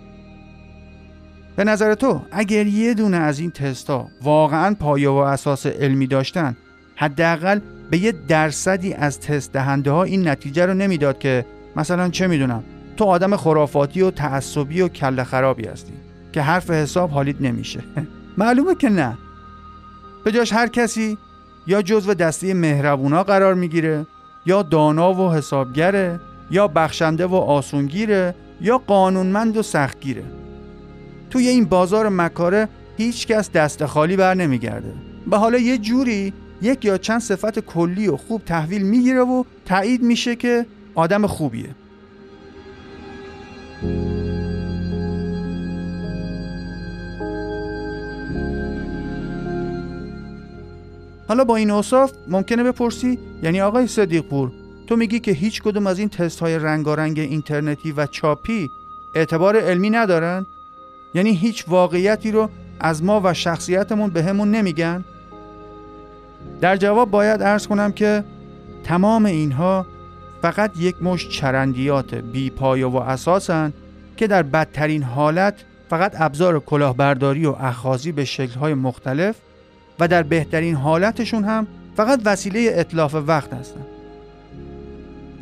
به 1.56 1.64
نظر 1.64 1.94
تو 1.94 2.20
اگر 2.32 2.66
یه 2.66 2.94
دونه 2.94 3.16
از 3.16 3.38
این 3.38 3.50
تستا 3.50 4.08
واقعا 4.22 4.74
پایه 4.74 5.08
و 5.08 5.14
اساس 5.14 5.66
علمی 5.66 6.06
داشتن 6.06 6.56
حداقل 6.96 7.60
به 7.90 7.98
یه 7.98 8.12
درصدی 8.28 8.94
از 8.94 9.20
تست 9.20 9.52
دهنده 9.52 9.90
ها 9.90 10.02
این 10.02 10.28
نتیجه 10.28 10.66
رو 10.66 10.74
نمی‌داد 10.74 11.18
که 11.18 11.44
مثلا 11.76 12.08
چه 12.08 12.26
می‌دونم 12.26 12.64
تو 12.96 13.04
آدم 13.04 13.36
خرافاتی 13.36 14.02
و 14.02 14.10
تعصبی 14.10 14.80
و 14.80 14.88
کله 14.88 15.24
خرابی 15.24 15.64
هستی 15.64 15.92
که 16.32 16.42
حرف 16.42 16.70
حساب 16.70 17.10
حالیت 17.10 17.40
نمیشه. 17.40 17.80
معلومه 18.38 18.74
که 18.74 18.88
نه. 18.88 19.18
به 20.24 20.32
جاش 20.32 20.52
هر 20.52 20.66
کسی 20.66 21.18
یا 21.66 21.82
جزو 21.82 22.14
دسته 22.14 22.54
مهربونا 22.54 23.22
قرار 23.22 23.54
می‌گیره 23.54 24.06
یا 24.48 24.62
دانا 24.62 25.14
و 25.14 25.32
حسابگره 25.32 26.20
یا 26.50 26.68
بخشنده 26.68 27.26
و 27.26 27.34
آسونگیره 27.34 28.34
یا 28.60 28.78
قانونمند 28.78 29.56
و 29.56 29.62
سختگیره. 29.62 30.24
توی 31.30 31.48
این 31.48 31.64
بازار 31.64 32.08
مکاره 32.08 32.68
هیچ 32.96 33.26
کس 33.26 33.52
دست 33.52 33.86
خالی 33.86 34.16
بر 34.16 34.34
نمیگرده. 34.34 34.92
به 35.26 35.36
حالا 35.36 35.58
یه 35.58 35.78
جوری 35.78 36.32
یک 36.62 36.84
یا 36.84 36.98
چند 36.98 37.20
صفت 37.20 37.58
کلی 37.58 38.08
و 38.08 38.16
خوب 38.16 38.42
تحویل 38.44 38.82
می‌گیره 38.82 39.20
و 39.20 39.44
تایید 39.64 40.02
میشه 40.02 40.36
که 40.36 40.66
آدم 40.94 41.26
خوبیه. 41.26 41.74
حالا 51.28 51.44
با 51.44 51.56
این 51.56 51.70
اوصاف 51.70 52.12
ممکنه 52.28 52.64
بپرسی 52.64 53.18
یعنی 53.42 53.60
آقای 53.60 53.86
صدیق 53.86 54.22
پور 54.22 54.52
تو 54.86 54.96
میگی 54.96 55.20
که 55.20 55.32
هیچ 55.32 55.62
کدوم 55.62 55.86
از 55.86 55.98
این 55.98 56.08
تست 56.08 56.40
های 56.40 56.58
رنگارنگ 56.58 57.18
اینترنتی 57.18 57.92
و 57.92 58.06
چاپی 58.06 58.70
اعتبار 59.14 59.56
علمی 59.60 59.90
ندارن؟ 59.90 60.46
یعنی 61.14 61.34
هیچ 61.34 61.64
واقعیتی 61.68 62.32
رو 62.32 62.50
از 62.80 63.04
ما 63.04 63.20
و 63.24 63.34
شخصیتمون 63.34 64.10
به 64.10 64.22
نمیگن؟ 64.32 65.04
در 66.60 66.76
جواب 66.76 67.10
باید 67.10 67.42
ارز 67.42 67.66
کنم 67.66 67.92
که 67.92 68.24
تمام 68.84 69.24
اینها 69.24 69.86
فقط 70.42 70.70
یک 70.78 71.02
مش 71.02 71.28
چرندیات 71.28 72.14
بی 72.14 72.50
پایه 72.50 72.86
و 72.86 72.96
اساسن 72.96 73.72
که 74.16 74.26
در 74.26 74.42
بدترین 74.42 75.02
حالت 75.02 75.54
فقط 75.90 76.20
ابزار 76.20 76.60
کلاهبرداری 76.60 77.46
و 77.46 77.54
اخاذی 77.60 78.12
به 78.12 78.24
شکل‌های 78.24 78.74
مختلف 78.74 79.36
و 80.00 80.08
در 80.08 80.22
بهترین 80.22 80.74
حالتشون 80.74 81.44
هم 81.44 81.66
فقط 81.96 82.20
وسیله 82.24 82.70
اطلاف 82.74 83.14
وقت 83.14 83.52
هستن. 83.52 83.86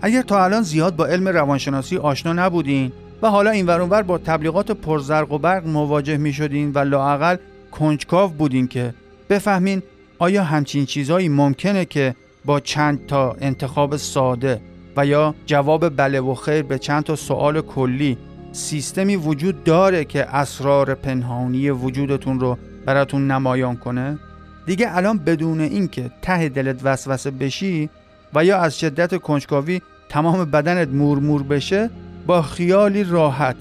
اگر 0.02 0.22
تا 0.22 0.44
الان 0.44 0.62
زیاد 0.62 0.96
با 0.96 1.06
علم 1.06 1.28
روانشناسی 1.28 1.96
آشنا 1.96 2.32
نبودین 2.32 2.92
و 3.22 3.30
حالا 3.30 3.50
این 3.50 3.66
ورانور 3.66 4.02
با 4.02 4.18
تبلیغات 4.18 4.70
پرزرق 4.70 5.32
و 5.32 5.38
برق 5.38 5.66
مواجه 5.66 6.16
می 6.16 6.32
شدین 6.32 6.72
و 6.72 6.78
لاعقل 6.78 7.36
کنجکاو 7.70 8.30
بودین 8.30 8.68
که 8.68 8.94
بفهمین 9.30 9.82
آیا 10.18 10.44
همچین 10.44 10.86
چیزهایی 10.86 11.28
ممکنه 11.28 11.84
که 11.84 12.14
با 12.44 12.60
چند 12.60 13.06
تا 13.06 13.36
انتخاب 13.40 13.96
ساده 13.96 14.60
و 14.96 15.06
یا 15.06 15.34
جواب 15.46 15.96
بله 15.96 16.20
و 16.20 16.34
خیر 16.34 16.62
به 16.62 16.78
چند 16.78 17.02
تا 17.02 17.16
سوال 17.16 17.60
کلی 17.60 18.18
سیستمی 18.52 19.16
وجود 19.16 19.64
داره 19.64 20.04
که 20.04 20.36
اسرار 20.36 20.94
پنهانی 20.94 21.70
وجودتون 21.70 22.40
رو 22.40 22.58
براتون 22.86 23.30
نمایان 23.30 23.76
کنه 23.76 24.18
دیگه 24.66 24.96
الان 24.96 25.18
بدون 25.18 25.61
اینکه 25.61 26.11
ته 26.23 26.49
دلت 26.49 26.80
وسوسه 26.85 27.30
بشی 27.30 27.90
و 28.35 28.44
یا 28.44 28.58
از 28.58 28.78
شدت 28.78 29.16
کنجکاوی 29.16 29.80
تمام 30.08 30.44
بدنت 30.44 30.88
مورمور 30.88 31.42
بشه 31.42 31.90
با 32.26 32.42
خیالی 32.42 33.04
راحت 33.04 33.56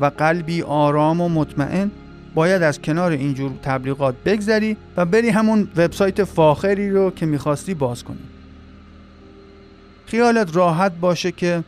و 0.00 0.06
قلبی 0.06 0.62
آرام 0.62 1.20
و 1.20 1.28
مطمئن 1.28 1.90
باید 2.34 2.62
از 2.62 2.82
کنار 2.82 3.10
اینجور 3.10 3.50
تبلیغات 3.62 4.14
بگذری 4.24 4.76
و 4.96 5.04
بری 5.04 5.28
همون 5.28 5.68
وبسایت 5.76 6.24
فاخری 6.24 6.90
رو 6.90 7.10
که 7.10 7.26
می‌خواستی 7.26 7.74
باز 7.74 8.04
کنی. 8.04 8.18
خیالت 10.06 10.56
راحت 10.56 10.92
باشه 11.00 11.32
که 11.32 11.64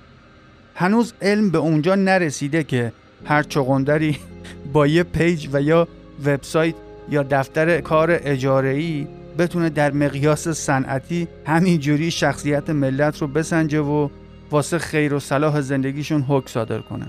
هنوز 0.75 1.13
علم 1.23 1.51
به 1.51 1.59
اونجا 1.59 1.95
نرسیده 1.95 2.65
که 2.65 2.93
هر 3.25 3.43
چغندری 3.43 4.19
با 4.73 4.87
یه 4.87 5.03
پیج 5.03 5.49
و 5.53 5.63
یا 5.63 5.89
وبسایت 6.25 6.75
یا 7.09 7.23
دفتر 7.23 7.81
کار 7.81 8.19
اجاره‌ای 8.23 9.07
بتونه 9.39 9.71
در 9.71 9.93
مقیاس 9.93 10.49
صنعتی 10.49 11.29
همینجوری 11.47 12.11
شخصیت 12.11 12.71
ملت 12.71 13.19
رو 13.19 13.27
بسنجه 13.27 13.81
و 13.81 14.09
واسه 14.51 14.79
خیر 14.79 15.15
و 15.15 15.21
صلاح 15.21 15.61
زندگیشون 15.61 16.23
حکم 16.23 16.47
صادر 16.47 16.79
کنه. 16.79 17.07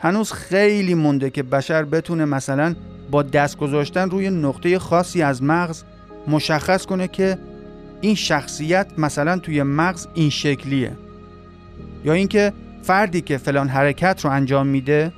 هنوز 0.00 0.32
خیلی 0.32 0.94
مونده 0.94 1.30
که 1.30 1.42
بشر 1.42 1.82
بتونه 1.82 2.24
مثلا 2.24 2.74
با 3.10 3.22
دست 3.22 3.56
گذاشتن 3.56 4.10
روی 4.10 4.30
نقطه 4.30 4.78
خاصی 4.78 5.22
از 5.22 5.42
مغز 5.42 5.82
مشخص 6.28 6.86
کنه 6.86 7.08
که 7.08 7.38
این 8.00 8.14
شخصیت 8.14 8.86
مثلا 8.98 9.38
توی 9.38 9.62
مغز 9.62 10.06
این 10.14 10.30
شکلیه. 10.30 10.92
یا 12.04 12.12
اینکه 12.12 12.52
فردی 12.82 13.20
که 13.20 13.38
فلان 13.38 13.68
حرکت 13.68 14.24
رو 14.24 14.30
انجام 14.30 14.66
میده 14.66 15.12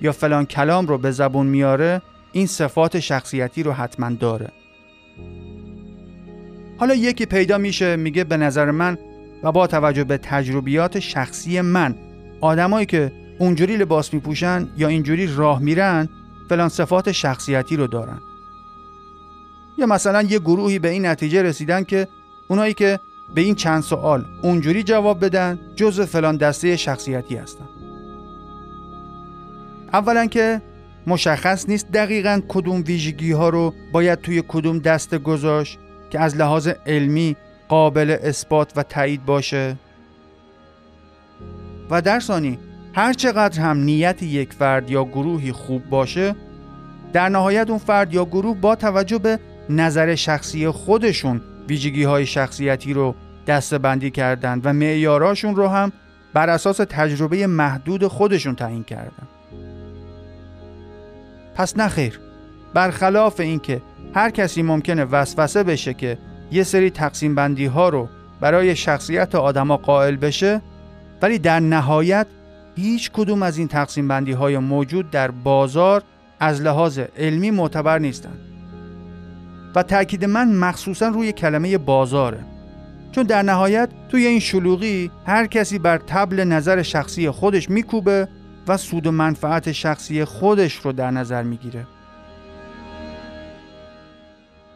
یا 0.00 0.12
فلان 0.12 0.46
کلام 0.46 0.86
رو 0.86 0.98
به 0.98 1.10
زبون 1.10 1.46
میاره 1.46 2.02
این 2.34 2.46
صفات 2.46 3.00
شخصیتی 3.00 3.62
رو 3.62 3.72
حتما 3.72 4.10
داره. 4.10 4.50
حالا 6.78 6.94
یکی 6.94 7.26
پیدا 7.26 7.58
میشه 7.58 7.96
میگه 7.96 8.24
به 8.24 8.36
نظر 8.36 8.70
من 8.70 8.98
و 9.42 9.52
با 9.52 9.66
توجه 9.66 10.04
به 10.04 10.18
تجربیات 10.18 10.98
شخصی 10.98 11.60
من 11.60 11.94
آدمایی 12.40 12.86
که 12.86 13.12
اونجوری 13.38 13.76
لباس 13.76 14.14
میپوشن 14.14 14.68
یا 14.76 14.88
اینجوری 14.88 15.34
راه 15.36 15.58
میرن 15.62 16.08
فلان 16.48 16.68
صفات 16.68 17.12
شخصیتی 17.12 17.76
رو 17.76 17.86
دارن. 17.86 18.20
یا 19.78 19.86
مثلا 19.86 20.22
یه 20.22 20.38
گروهی 20.38 20.78
به 20.78 20.88
این 20.88 21.06
نتیجه 21.06 21.42
رسیدن 21.42 21.84
که 21.84 22.08
اونایی 22.48 22.74
که 22.74 23.00
به 23.34 23.40
این 23.40 23.54
چند 23.54 23.82
سوال 23.82 24.24
اونجوری 24.42 24.82
جواب 24.82 25.24
بدن 25.24 25.58
جز 25.76 26.00
فلان 26.00 26.36
دسته 26.36 26.76
شخصیتی 26.76 27.36
هستن. 27.36 27.68
اولا 29.92 30.26
که 30.26 30.62
مشخص 31.06 31.68
نیست 31.68 31.92
دقیقا 31.92 32.40
کدوم 32.48 32.82
ویژگی 32.86 33.32
ها 33.32 33.48
رو 33.48 33.74
باید 33.92 34.20
توی 34.20 34.42
کدوم 34.48 34.78
دسته 34.78 35.18
گذاشت 35.18 35.78
که 36.10 36.20
از 36.20 36.36
لحاظ 36.36 36.68
علمی 36.86 37.36
قابل 37.68 38.16
اثبات 38.22 38.72
و 38.76 38.82
تایید 38.82 39.24
باشه. 39.24 39.76
و 41.90 42.02
در 42.02 42.20
ثانی 42.20 42.58
هر 42.94 43.12
چقدر 43.12 43.60
هم 43.60 43.78
نیت 43.78 44.22
یک 44.22 44.52
فرد 44.52 44.90
یا 44.90 45.04
گروهی 45.04 45.52
خوب 45.52 45.84
باشه 45.84 46.34
در 47.12 47.28
نهایت 47.28 47.70
اون 47.70 47.78
فرد 47.78 48.14
یا 48.14 48.24
گروه 48.24 48.56
با 48.56 48.76
توجه 48.76 49.18
به 49.18 49.38
نظر 49.70 50.14
شخصی 50.14 50.68
خودشون 50.68 51.40
ویژگی 51.68 52.04
های 52.04 52.26
شخصیتی 52.26 52.92
رو 52.92 53.14
دسته 53.46 53.78
بندی 53.78 54.10
کردن 54.10 54.60
و 54.64 54.72
معیاراشون 54.72 55.56
رو 55.56 55.68
هم 55.68 55.92
بر 56.34 56.50
اساس 56.50 56.76
تجربه 56.76 57.46
محدود 57.46 58.06
خودشون 58.06 58.54
تعیین 58.54 58.84
کردن 58.84 59.28
پس 61.54 61.76
نخیر 61.76 62.20
برخلاف 62.74 63.40
اینکه 63.40 63.82
هر 64.14 64.30
کسی 64.30 64.62
ممکنه 64.62 65.04
وسوسه 65.04 65.62
بشه 65.62 65.94
که 65.94 66.18
یه 66.52 66.62
سری 66.62 66.90
تقسیم 66.90 67.34
بندی 67.34 67.66
ها 67.66 67.88
رو 67.88 68.08
برای 68.40 68.76
شخصیت 68.76 69.34
آدما 69.34 69.76
قائل 69.76 70.16
بشه 70.16 70.60
ولی 71.22 71.38
در 71.38 71.60
نهایت 71.60 72.26
هیچ 72.76 73.10
کدوم 73.10 73.42
از 73.42 73.58
این 73.58 73.68
تقسیم 73.68 74.08
بندی 74.08 74.32
های 74.32 74.58
موجود 74.58 75.10
در 75.10 75.30
بازار 75.30 76.02
از 76.40 76.62
لحاظ 76.62 76.98
علمی 77.18 77.50
معتبر 77.50 77.98
نیستند 77.98 78.38
و 79.74 79.82
تاکید 79.82 80.24
من 80.24 80.52
مخصوصا 80.52 81.08
روی 81.08 81.32
کلمه 81.32 81.78
بازاره. 81.78 82.38
چون 83.12 83.24
در 83.24 83.42
نهایت 83.42 83.88
توی 84.08 84.26
این 84.26 84.40
شلوغی 84.40 85.10
هر 85.26 85.46
کسی 85.46 85.78
بر 85.78 85.98
تبل 85.98 86.44
نظر 86.44 86.82
شخصی 86.82 87.30
خودش 87.30 87.70
میکوبه 87.70 88.28
و 88.68 88.76
سود 88.76 89.06
و 89.06 89.12
منفعت 89.12 89.72
شخصی 89.72 90.24
خودش 90.24 90.74
رو 90.74 90.92
در 90.92 91.10
نظر 91.10 91.42
می‌گیره. 91.42 91.86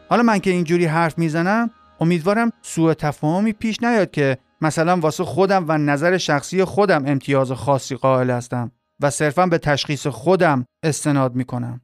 حالا 0.09 0.23
من 0.23 0.39
که 0.39 0.49
اینجوری 0.49 0.85
حرف 0.85 1.17
می‌زنم 1.17 1.69
امیدوارم 1.99 2.51
سوء 2.61 2.93
تفاهمی 2.93 3.53
پیش 3.53 3.83
نیاد 3.83 4.11
که 4.11 4.37
مثلا 4.61 4.97
واسه 4.97 5.23
خودم 5.23 5.65
و 5.67 5.77
نظر 5.77 6.17
شخصی 6.17 6.63
خودم 6.63 7.03
امتیاز 7.05 7.51
خاصی 7.51 7.95
قائل 7.95 8.29
هستم 8.29 8.71
و 8.99 9.09
صرفا 9.09 9.45
به 9.45 9.57
تشخیص 9.57 10.07
خودم 10.07 10.65
استناد 10.83 11.35
می‌کنم. 11.35 11.81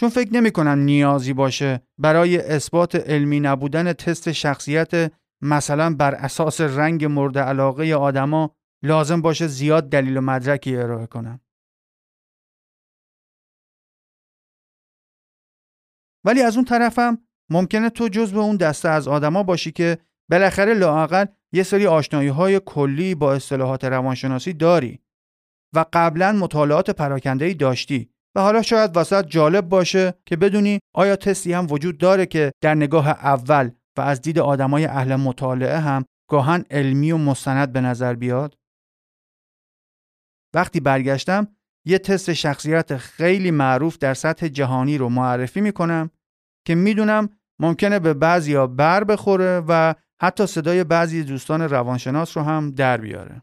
چون 0.00 0.08
فکر 0.08 0.32
نمی 0.34 0.50
کنم 0.50 0.78
نیازی 0.78 1.32
باشه 1.32 1.82
برای 1.98 2.38
اثبات 2.38 2.96
علمی 2.96 3.40
نبودن 3.40 3.92
تست 3.92 4.32
شخصیت 4.32 5.12
مثلا 5.42 5.94
بر 5.94 6.14
اساس 6.14 6.60
رنگ 6.60 7.04
مورد 7.04 7.38
علاقه 7.38 7.94
آدما 7.94 8.56
لازم 8.82 9.22
باشه 9.22 9.46
زیاد 9.46 9.88
دلیل 9.88 10.16
و 10.16 10.20
مدرکی 10.20 10.76
ارائه 10.76 11.06
کنم. 11.06 11.40
ولی 16.24 16.42
از 16.42 16.56
اون 16.56 16.64
طرفم 16.64 17.18
ممکنه 17.50 17.90
تو 17.90 18.08
جز 18.08 18.32
به 18.32 18.38
اون 18.38 18.56
دسته 18.56 18.88
از 18.88 19.08
آدما 19.08 19.42
باشی 19.42 19.72
که 19.72 19.98
بالاخره 20.30 20.74
لااقل 20.74 21.24
یه 21.52 21.62
سری 21.62 21.86
آشنایی 21.86 22.28
های 22.28 22.60
کلی 22.66 23.14
با 23.14 23.34
اصطلاحات 23.34 23.84
روانشناسی 23.84 24.52
داری 24.52 25.00
و 25.74 25.84
قبلا 25.92 26.32
مطالعات 26.32 26.90
پراکنده 26.90 27.54
داشتی 27.54 28.10
و 28.34 28.40
حالا 28.40 28.62
شاید 28.62 28.96
واسط 28.96 29.26
جالب 29.26 29.68
باشه 29.68 30.14
که 30.26 30.36
بدونی 30.36 30.78
آیا 30.94 31.16
تستی 31.16 31.52
هم 31.52 31.66
وجود 31.70 31.98
داره 31.98 32.26
که 32.26 32.52
در 32.60 32.74
نگاه 32.74 33.08
اول 33.08 33.70
و 33.98 34.00
از 34.00 34.20
دید 34.20 34.38
آدمای 34.38 34.84
اهل 34.84 35.16
مطالعه 35.16 35.78
هم 35.78 36.04
گاهن 36.30 36.64
علمی 36.70 37.12
و 37.12 37.16
مستند 37.16 37.72
به 37.72 37.80
نظر 37.80 38.14
بیاد 38.14 38.54
وقتی 40.54 40.80
برگشتم 40.80 41.48
یه 41.86 41.98
تست 41.98 42.32
شخصیت 42.32 42.96
خیلی 42.96 43.50
معروف 43.50 43.98
در 43.98 44.14
سطح 44.14 44.48
جهانی 44.48 44.98
رو 44.98 45.08
معرفی 45.08 45.60
می‌کنم 45.60 46.10
که 46.66 46.74
می‌دونم 46.74 47.28
ممکنه 47.60 47.98
به 47.98 48.14
بعضیا 48.14 48.66
بر 48.66 49.04
بخوره 49.04 49.62
و 49.68 49.94
حتی 50.22 50.46
صدای 50.46 50.84
بعضی 50.84 51.24
دوستان 51.24 51.62
روانشناس 51.62 52.36
رو 52.36 52.42
هم 52.42 52.70
در 52.70 52.96
بیاره. 52.96 53.42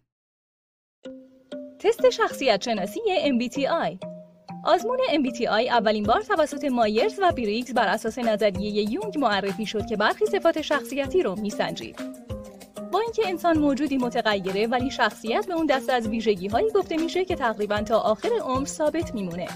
تست 1.80 2.10
شخصیت 2.10 2.62
شناسی 2.63 3.00
MBTI 3.26 3.98
آزمون 4.63 4.98
MBTI 4.98 5.69
اولین 5.69 6.04
بار 6.04 6.22
توسط 6.22 6.65
مایرز 6.65 7.19
و 7.22 7.32
بریگز 7.32 7.74
بر 7.74 7.88
اساس 7.88 8.19
نظریه 8.19 8.91
یونگ 8.91 9.17
معرفی 9.17 9.65
شد 9.65 9.86
که 9.86 9.98
برخی 9.98 10.26
صفات 10.26 10.62
شخصیتی 10.62 11.24
رو 11.24 11.36
میسنجید. 11.39 12.00
با 12.91 12.99
اینکه 12.99 13.28
انسان 13.28 13.58
موجودی 13.58 13.97
متغیره 13.97 14.67
ولی 14.67 14.91
شخصیت 14.91 15.47
به 15.47 15.54
اون 15.54 15.65
دست 15.65 15.89
از 15.89 16.08
ویژگی 16.08 16.47
هایی 16.47 16.71
گفته 16.71 16.97
میشه 16.97 17.25
که 17.25 17.36
تقریبا 17.36 17.82
تا 17.82 17.99
آخر 17.99 18.30
عمر 18.43 18.65
ثابت 18.65 19.13
میمونه. 19.13 19.47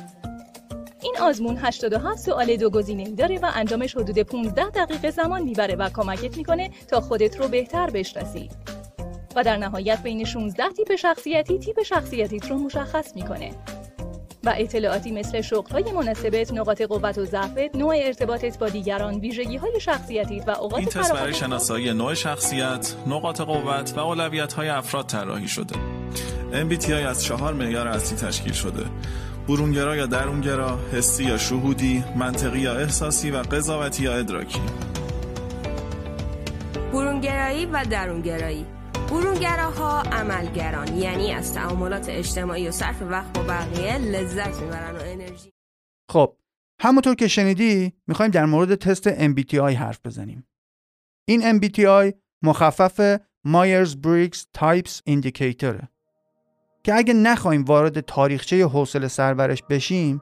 این 1.03 1.15
آزمون 1.21 1.57
87 1.57 2.17
سوال 2.19 2.55
دو 2.55 2.69
گزینه 2.69 3.09
داره 3.09 3.39
و 3.39 3.51
انجامش 3.53 3.95
حدود 3.95 4.19
15 4.19 4.69
دقیقه 4.69 5.11
زمان 5.11 5.41
می‌بره 5.41 5.75
و 5.75 5.89
کمکت 5.89 6.37
می‌کنه 6.37 6.69
تا 6.87 7.01
خودت 7.01 7.39
رو 7.39 7.47
بهتر 7.47 7.89
بشناسی. 7.89 8.49
و 9.35 9.43
در 9.43 9.57
نهایت 9.57 10.03
بین 10.03 10.25
16 10.25 10.69
تیپ 10.69 10.95
شخصیتی 10.95 11.59
تیپ 11.59 11.83
شخصیتیت 11.83 12.51
رو 12.51 12.57
مشخص 12.57 13.15
می‌کنه. 13.15 13.51
و 14.45 14.53
اطلاعاتی 14.57 15.11
مثل 15.11 15.41
شغل‌های 15.41 15.91
مناسبت، 15.91 16.53
نقاط 16.53 16.81
قوت 16.81 17.17
و 17.17 17.25
ضعفت، 17.25 17.75
نوع 17.75 17.95
ارتباطت 17.97 18.59
با 18.59 18.69
دیگران، 18.69 19.19
ویژگی‌های 19.19 19.79
شخصیتیت 19.79 20.47
و 20.47 20.51
اوقات 20.51 20.79
این 20.79 20.89
تست 20.89 21.13
برای 21.13 21.33
شناسایی 21.33 21.93
نوع 21.93 22.13
شخصیت، 22.13 22.95
نقاط 23.07 23.41
قوت 23.41 23.93
و 23.97 23.99
اولویت‌های 23.99 24.69
افراد 24.69 25.05
طراحی 25.05 25.47
شده. 25.47 25.75
MBTI 26.51 26.89
از 26.91 27.23
چهار 27.23 27.53
معیار 27.53 27.87
اصلی 27.87 28.17
تشکیل 28.17 28.53
شده. 28.53 28.83
برونگرا 29.47 29.95
یا 29.95 30.05
درونگرا، 30.05 30.79
حسی 30.93 31.23
یا 31.23 31.37
شهودی، 31.37 32.03
منطقی 32.15 32.59
یا 32.59 32.73
احساسی 32.73 33.31
و 33.31 33.37
قضاوتی 33.37 34.03
یا 34.03 34.13
ادراکی. 34.13 34.61
برونگرایی 36.93 37.65
و 37.65 37.85
درونگرایی 37.91 38.65
برونگراها 39.09 40.01
عملگران 40.01 40.97
یعنی 40.97 41.33
از 41.33 41.53
تعاملات 41.53 42.09
اجتماعی 42.09 42.67
و 42.67 42.71
صرف 42.71 43.01
وقت 43.01 43.33
با 43.33 43.43
بقیه 43.43 43.97
لذت 43.97 44.61
می‌برن 44.61 44.95
و 44.95 44.99
انرژی. 45.01 45.51
خب 46.09 46.35
همونطور 46.79 47.15
که 47.15 47.27
شنیدی 47.27 47.93
می‌خوایم 48.07 48.31
در 48.31 48.45
مورد 48.45 48.75
تست 48.75 49.27
MBTI 49.27 49.73
حرف 49.73 49.99
بزنیم. 50.05 50.47
این 51.25 51.59
MBTI 51.59 52.13
مخفف 52.41 53.17
Myers 53.47 53.89
Briggs 53.89 54.39
Types 54.57 55.01
Indicator 55.09 55.85
که 56.83 56.95
اگه 56.95 57.13
نخوایم 57.13 57.63
وارد 57.63 57.99
تاریخچه 57.99 58.65
حوصله 58.65 59.07
سربرش 59.07 59.63
بشیم 59.69 60.21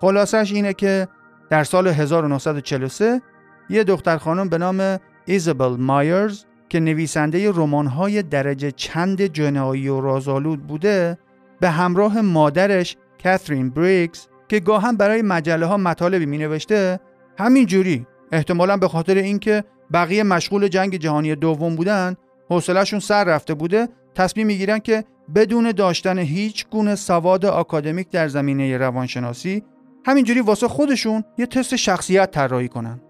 خلاصش 0.00 0.52
اینه 0.52 0.72
که 0.72 1.08
در 1.50 1.64
سال 1.64 1.86
1943 1.88 3.22
یه 3.70 3.84
دختر 3.84 4.16
خانم 4.16 4.48
به 4.48 4.58
نام 4.58 4.98
ایزابل 5.26 5.76
مایرز 5.76 6.44
که 6.74 6.80
نویسنده 6.80 7.50
رمان‌های 7.50 8.22
درجه 8.22 8.70
چند 8.70 9.22
جنایی 9.22 9.88
و 9.88 10.00
رازآلود 10.00 10.66
بوده 10.66 11.18
به 11.60 11.70
همراه 11.70 12.20
مادرش 12.20 12.96
کاترین 13.24 13.70
بریکس 13.70 14.28
که 14.48 14.60
گاهم 14.60 14.96
برای 14.96 15.22
مجله 15.22 15.66
ها 15.66 15.76
مطالبی 15.76 16.26
می 16.26 16.38
نوشته 16.38 17.00
همین 17.38 17.66
جوری 17.66 18.06
احتمالا 18.32 18.76
به 18.76 18.88
خاطر 18.88 19.14
اینکه 19.14 19.64
بقیه 19.92 20.22
مشغول 20.22 20.68
جنگ 20.68 20.96
جهانی 20.96 21.34
دوم 21.34 21.76
بودن 21.76 22.16
حوصلهشون 22.50 23.00
سر 23.00 23.24
رفته 23.24 23.54
بوده 23.54 23.88
تصمیم 24.14 24.46
می‌گیرن 24.46 24.78
که 24.78 25.04
بدون 25.34 25.72
داشتن 25.72 26.18
هیچ 26.18 26.66
گونه 26.70 26.94
سواد 26.94 27.46
آکادمیک 27.46 28.10
در 28.10 28.28
زمینه 28.28 28.78
روانشناسی 28.78 29.62
همینجوری 30.06 30.40
واسه 30.40 30.68
خودشون 30.68 31.24
یه 31.38 31.46
تست 31.46 31.76
شخصیت 31.76 32.30
طراحی 32.30 32.68
کنن. 32.68 33.00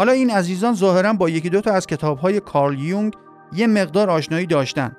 حالا 0.00 0.12
این 0.12 0.30
عزیزان 0.30 0.74
ظاهرا 0.74 1.12
با 1.12 1.28
یکی 1.28 1.50
دو 1.50 1.60
تا 1.60 1.72
از 1.72 1.86
کتابهای 1.86 2.40
کارل 2.40 2.78
یونگ 2.78 3.14
یه 3.52 3.66
مقدار 3.66 4.10
آشنایی 4.10 4.46
داشتن. 4.46 4.96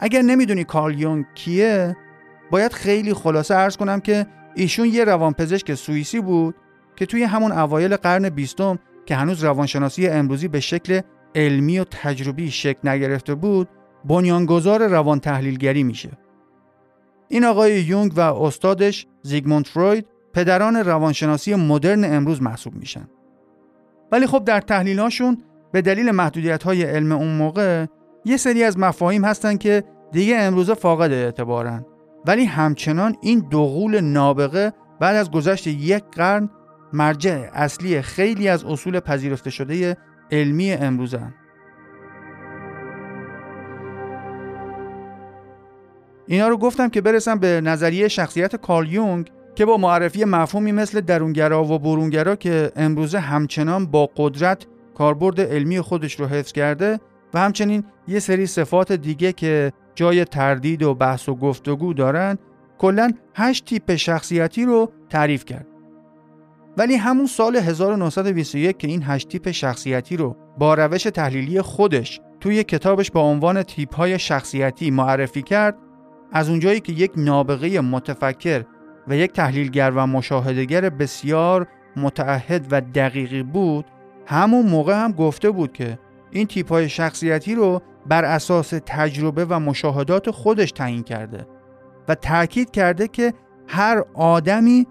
اگر 0.00 0.22
نمی‌دونی 0.22 0.64
کارل 0.64 0.98
یونگ 0.98 1.24
کیه 1.34 1.96
باید 2.50 2.72
خیلی 2.72 3.14
خلاصه 3.14 3.54
عرض 3.54 3.76
کنم 3.76 4.00
که 4.00 4.26
ایشون 4.54 4.88
یه 4.88 5.04
روانپزشک 5.04 5.74
سوئیسی 5.74 6.20
بود 6.20 6.54
که 6.96 7.06
توی 7.06 7.22
همون 7.22 7.52
اوایل 7.52 7.96
قرن 7.96 8.28
بیستم 8.28 8.78
که 9.06 9.16
هنوز 9.16 9.44
روانشناسی 9.44 10.08
امروزی 10.08 10.48
به 10.48 10.60
شکل 10.60 11.00
علمی 11.34 11.78
و 11.78 11.84
تجربی 11.84 12.50
شکل 12.50 12.88
نگرفته 12.88 13.34
بود 13.34 13.68
بنیانگذار 14.04 14.86
روان 14.86 15.20
تحلیلگری 15.20 15.82
میشه. 15.82 16.10
این 17.28 17.44
آقای 17.44 17.82
یونگ 17.82 18.12
و 18.16 18.20
استادش 18.20 19.06
زیگموند 19.22 19.66
فروید 19.66 20.06
پدران 20.34 20.76
روانشناسی 20.76 21.54
مدرن 21.54 22.04
امروز 22.04 22.42
محسوب 22.42 22.74
میشن. 22.74 23.08
ولی 24.12 24.26
خب 24.26 24.44
در 24.44 24.60
تحلیلاشون 24.60 25.38
به 25.72 25.82
دلیل 25.82 26.10
محدودیت 26.10 26.62
های 26.62 26.82
علم 26.82 27.12
اون 27.12 27.36
موقع 27.36 27.86
یه 28.24 28.36
سری 28.36 28.64
از 28.64 28.78
مفاهیم 28.78 29.24
هستن 29.24 29.56
که 29.56 29.84
دیگه 30.12 30.36
امروزه 30.36 30.74
فاقد 30.74 31.12
اعتبارن. 31.12 31.84
ولی 32.26 32.44
همچنان 32.44 33.16
این 33.22 33.48
دوغول 33.50 34.00
نابغه 34.00 34.72
بعد 35.00 35.16
از 35.16 35.30
گذشت 35.30 35.66
یک 35.66 36.04
قرن 36.12 36.50
مرجع 36.92 37.48
اصلی 37.52 38.02
خیلی 38.02 38.48
از 38.48 38.64
اصول 38.64 39.00
پذیرفته 39.00 39.50
شده 39.50 39.96
علمی 40.30 40.72
امروزن. 40.72 41.34
اینا 46.26 46.48
رو 46.48 46.56
گفتم 46.56 46.88
که 46.88 47.00
برسم 47.00 47.38
به 47.38 47.60
نظریه 47.60 48.08
شخصیت 48.08 48.56
کارل 48.56 48.92
یونگ. 48.92 49.30
که 49.54 49.64
با 49.64 49.76
معرفی 49.76 50.24
مفهومی 50.24 50.72
مثل 50.72 51.00
درونگرا 51.00 51.64
و 51.64 51.78
برونگرا 51.78 52.36
که 52.36 52.72
امروزه 52.76 53.18
همچنان 53.18 53.86
با 53.86 54.10
قدرت 54.16 54.66
کاربرد 54.94 55.40
علمی 55.40 55.80
خودش 55.80 56.20
رو 56.20 56.26
حفظ 56.26 56.52
کرده 56.52 57.00
و 57.34 57.40
همچنین 57.40 57.84
یه 58.08 58.18
سری 58.18 58.46
صفات 58.46 58.92
دیگه 58.92 59.32
که 59.32 59.72
جای 59.94 60.24
تردید 60.24 60.82
و 60.82 60.94
بحث 60.94 61.28
و 61.28 61.34
گفتگو 61.34 61.94
دارن 61.94 62.38
کلا 62.78 63.12
هشت 63.34 63.64
تیپ 63.64 63.94
شخصیتی 63.94 64.64
رو 64.64 64.92
تعریف 65.10 65.44
کرد. 65.44 65.66
ولی 66.76 66.94
همون 66.94 67.26
سال 67.26 67.56
1921 67.56 68.78
که 68.78 68.88
این 68.88 69.02
هشت 69.06 69.28
تیپ 69.28 69.50
شخصیتی 69.50 70.16
رو 70.16 70.36
با 70.58 70.74
روش 70.74 71.02
تحلیلی 71.02 71.62
خودش 71.62 72.20
توی 72.40 72.64
کتابش 72.64 73.10
با 73.10 73.20
عنوان 73.20 73.62
تیپ 73.62 73.94
های 73.94 74.18
شخصیتی 74.18 74.90
معرفی 74.90 75.42
کرد 75.42 75.76
از 76.32 76.48
اونجایی 76.48 76.80
که 76.80 76.92
یک 76.92 77.12
نابغه 77.16 77.80
متفکر 77.80 78.64
و 79.08 79.16
یک 79.16 79.32
تحلیلگر 79.32 79.90
و 79.90 80.06
مشاهدگر 80.06 80.90
بسیار 80.90 81.66
متعهد 81.96 82.66
و 82.70 82.80
دقیقی 82.80 83.42
بود 83.42 83.84
همون 84.26 84.66
موقع 84.66 85.04
هم 85.04 85.12
گفته 85.12 85.50
بود 85.50 85.72
که 85.72 85.98
این 86.30 86.46
تیپ 86.46 86.68
های 86.68 86.88
شخصیتی 86.88 87.54
رو 87.54 87.82
بر 88.06 88.24
اساس 88.24 88.74
تجربه 88.86 89.44
و 89.44 89.58
مشاهدات 89.58 90.30
خودش 90.30 90.72
تعیین 90.72 91.02
کرده 91.02 91.46
و 92.08 92.14
تاکید 92.14 92.70
کرده 92.70 93.08
که 93.08 93.34
هر 93.68 94.04
آدمی 94.14 94.86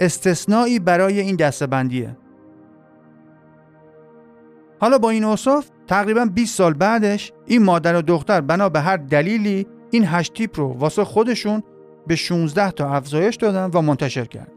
استثنایی 0.00 0.78
برای 0.78 1.20
این 1.20 1.36
دستبندیه 1.36 2.16
حالا 4.80 4.98
با 4.98 5.10
این 5.10 5.24
اوصاف 5.24 5.68
تقریبا 5.86 6.24
20 6.24 6.56
سال 6.56 6.74
بعدش 6.74 7.32
این 7.46 7.62
مادر 7.62 7.96
و 7.96 8.02
دختر 8.02 8.40
بنا 8.40 8.68
به 8.68 8.80
هر 8.80 8.96
دلیلی 8.96 9.66
این 9.90 10.04
هشت 10.06 10.34
تیپ 10.34 10.60
رو 10.60 10.72
واسه 10.72 11.04
خودشون 11.04 11.62
به 12.06 12.16
16 12.16 12.70
تا 12.70 12.94
افزایش 12.94 13.36
دادن 13.36 13.70
و 13.74 13.82
منتشر 13.82 14.24
کرد. 14.24 14.52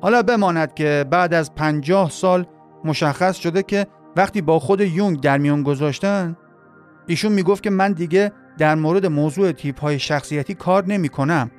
حالا 0.00 0.22
بماند 0.22 0.74
که 0.74 1.04
بعد 1.10 1.34
از 1.34 1.54
50 1.54 2.10
سال 2.10 2.46
مشخص 2.84 3.36
شده 3.36 3.62
که 3.62 3.86
وقتی 4.16 4.42
با 4.42 4.58
خود 4.58 4.80
یونگ 4.80 5.20
در 5.20 5.38
میان 5.38 5.62
گذاشتن 5.62 6.36
ایشون 7.06 7.32
می‌گفت 7.32 7.62
که 7.62 7.70
من 7.70 7.92
دیگه 7.92 8.32
در 8.58 8.74
مورد 8.74 9.06
موضوع 9.06 9.52
تیپ 9.52 9.80
های 9.80 9.98
شخصیتی 9.98 10.54
کار 10.54 10.86
نمی 10.86 11.08
کنم 11.08 11.50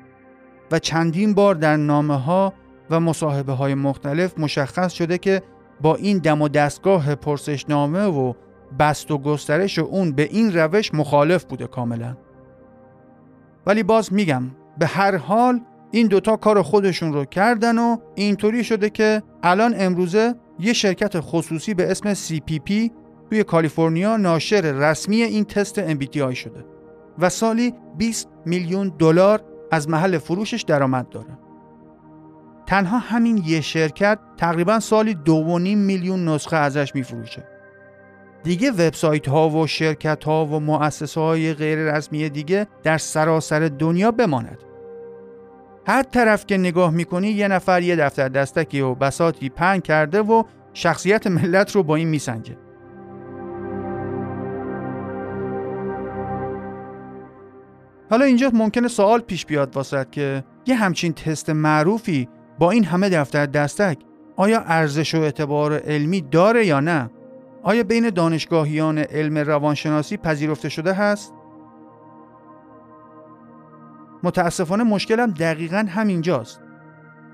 و 0.72 0.80
چندین 0.80 1.34
بار 1.34 1.56
در 1.56 1.76
نامه 1.76 2.22
ها 2.22 2.54
و 2.90 3.00
مصاحبه 3.00 3.54
های 3.54 3.76
مختلف 3.76 4.40
مشخص 4.40 4.94
شده 4.94 5.18
که 5.18 5.42
با 5.82 5.96
این 5.96 6.18
دم 6.18 6.42
و 6.42 6.48
دستگاه 6.48 7.16
پرسشنامه 7.16 8.04
و 8.04 8.34
بست 8.80 9.12
و 9.12 9.18
گسترش 9.18 9.80
اون 9.80 10.12
به 10.12 10.24
این 10.24 10.58
روش 10.58 10.94
مخالف 10.94 11.44
بوده 11.44 11.68
کاملا 11.68 12.18
ولی 13.66 13.84
باز 13.84 14.14
میگم 14.14 14.44
به 14.78 14.86
هر 14.86 15.18
حال 15.18 15.62
این 15.92 16.08
دوتا 16.08 16.38
کار 16.38 16.62
خودشون 16.62 17.14
رو 17.14 17.26
کردن 17.26 17.78
و 17.78 17.98
اینطوری 18.16 18.64
شده 18.64 18.90
که 18.90 19.24
الان 19.44 19.76
امروزه 19.78 20.36
یه 20.60 20.74
شرکت 20.74 21.20
خصوصی 21.20 21.74
به 21.74 21.92
اسم 21.92 22.14
CPP 22.14 22.90
توی 23.30 23.44
کالیفرنیا 23.44 24.18
ناشر 24.18 24.62
رسمی 24.62 25.22
این 25.22 25.46
تست 25.46 25.94
MBTI 25.94 26.34
شده 26.34 26.66
و 27.20 27.30
سالی 27.30 27.74
20 27.98 28.28
میلیون 28.46 28.94
دلار 29.00 29.42
از 29.72 29.90
محل 29.90 30.18
فروشش 30.18 30.62
درآمد 30.62 31.10
داره. 31.10 31.38
تنها 32.68 32.98
همین 32.98 33.44
یه 33.46 33.62
شرکت 33.62 34.20
تقریبا 34.38 34.80
سالی 34.80 35.18
2.5 35.26 35.32
میلیون 35.62 36.28
نسخه 36.28 36.58
ازش 36.58 36.96
میفروشه. 36.96 37.55
دیگه 38.46 38.72
وبسایت 38.72 39.28
ها 39.28 39.50
و 39.50 39.68
شرکت 39.68 40.24
ها 40.24 40.46
و 40.46 40.60
مؤسسه 40.60 41.22
های 41.22 41.54
غیر 41.54 41.80
رسمی 41.80 42.30
دیگه 42.30 42.68
در 42.84 42.98
سراسر 42.98 43.60
دنیا 43.60 44.12
بماند. 44.12 44.58
هر 45.88 46.04
طرف 46.04 46.46
که 46.46 46.58
نگاه 46.58 46.92
می‌کنی 46.92 47.28
یه 47.28 47.48
نفر 47.48 47.82
یه 47.82 47.96
دفتر 47.96 48.30
دستکی 48.30 48.82
و 48.82 48.96
بساتی 48.96 49.50
پن 49.50 49.80
کرده 49.80 50.22
و 50.22 50.44
شخصیت 50.74 51.28
ملت 51.28 51.72
رو 51.72 51.84
با 51.84 51.96
این 51.96 52.08
میسنجه. 52.08 52.58
حالا 58.10 58.26
اینجا 58.26 58.52
ممکنه 58.54 58.88
سوال 58.88 59.20
پیش 59.20 59.46
بیاد 59.46 59.76
واسد 59.76 60.10
که 60.10 60.44
یه 60.66 60.76
همچین 60.76 61.14
تست 61.14 61.50
معروفی 61.50 62.30
با 62.60 62.72
این 62.72 62.84
همه 62.84 63.10
دفتر 63.10 63.46
دستک 63.46 63.98
آیا 64.36 64.60
ارزش 64.60 65.16
و 65.16 65.22
اعتبار 65.22 65.74
علمی 65.80 66.22
داره 66.22 66.66
یا 66.66 66.80
نه؟ 66.80 67.10
آیا 67.66 67.84
بین 67.84 68.10
دانشگاهیان 68.10 68.98
علم 68.98 69.38
روانشناسی 69.38 70.18
پذیرفته 70.18 70.70
شده 70.70 70.94
هست؟ 70.94 71.34
متاسفانه 74.24 74.84
مشکلم 74.84 75.32
دقیقا 75.32 75.86
همینجاست. 75.90 76.62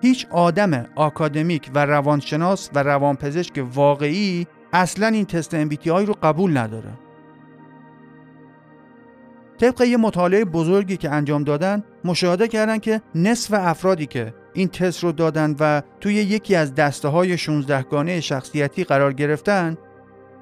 هیچ 0.02 0.28
آدم 0.32 0.86
آکادمیک 0.96 1.72
و 1.74 1.86
روانشناس 1.86 2.70
و 2.76 2.84
روانپزشک 2.84 3.66
واقعی 3.74 4.48
اصلا 4.74 5.08
این 5.08 5.26
تست 5.26 5.66
MBTI 5.66 5.88
رو 5.88 6.16
قبول 6.24 6.58
نداره. 6.58 6.94
طبق 9.58 9.82
یه 9.82 9.98
مطالعه 9.98 10.46
بزرگی 10.46 10.98
که 10.98 11.10
انجام 11.10 11.44
دادن 11.44 11.84
مشاهده 12.04 12.48
کردن 12.48 12.78
که 12.78 13.02
نصف 13.16 13.54
افرادی 13.54 14.06
که 14.06 14.34
این 14.54 14.68
تست 14.68 15.04
رو 15.04 15.12
دادن 15.12 15.56
و 15.60 15.82
توی 16.00 16.14
یکی 16.14 16.56
از 16.56 16.76
دسته 16.76 17.08
های 17.08 17.38
16 17.38 17.84
گانه 17.84 18.22
شخصیتی 18.22 18.84
قرار 18.84 19.14
گرفتن 19.14 19.78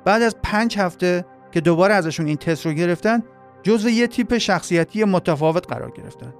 بعد 0.09 0.21
از 0.21 0.35
پنج 0.43 0.77
هفته 0.77 1.25
که 1.51 1.61
دوباره 1.61 1.93
ازشون 1.93 2.27
این 2.27 2.37
تست 2.37 2.65
رو 2.65 2.73
گرفتن 2.73 3.23
جزو 3.63 3.89
یه 3.89 4.07
تیپ 4.07 4.37
شخصیتی 4.37 5.03
متفاوت 5.03 5.67
قرار 5.67 5.91
گرفتن. 5.91 6.33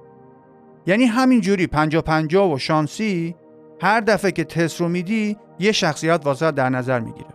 یعنی 0.86 1.04
همین 1.04 1.40
جوری 1.40 1.66
پنجا 1.66 2.02
پنجا 2.02 2.48
و 2.48 2.58
شانسی 2.58 3.34
هر 3.82 4.00
دفعه 4.00 4.32
که 4.32 4.44
تست 4.44 4.80
رو 4.80 4.88
میدی 4.88 5.36
یه 5.58 5.72
شخصیت 5.72 6.20
واسه 6.24 6.50
در 6.50 6.68
نظر 6.68 7.00
می‌گیره. 7.00 7.28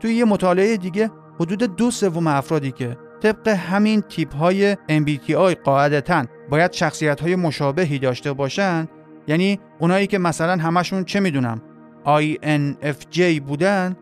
توی 0.00 0.14
یه 0.14 0.24
مطالعه 0.24 0.76
دیگه 0.76 1.10
حدود 1.40 1.76
دو 1.76 1.90
سوم 1.90 2.26
افرادی 2.26 2.72
که 2.72 2.96
طبق 3.22 3.48
همین 3.48 4.00
تیپ 4.00 4.36
های 4.36 4.74
MBTI 4.74 5.56
قاعدتا 5.64 6.24
باید 6.50 6.72
شخصیت 6.72 7.20
های 7.20 7.36
مشابهی 7.36 7.98
داشته 7.98 8.32
باشن 8.32 8.88
یعنی 9.28 9.60
اونایی 9.78 10.06
که 10.06 10.18
مثلا 10.18 10.62
همشون 10.62 11.04
چه 11.04 11.20
می‌دونم 11.20 11.62
INFJ 12.06 13.40
بودن 13.46 13.96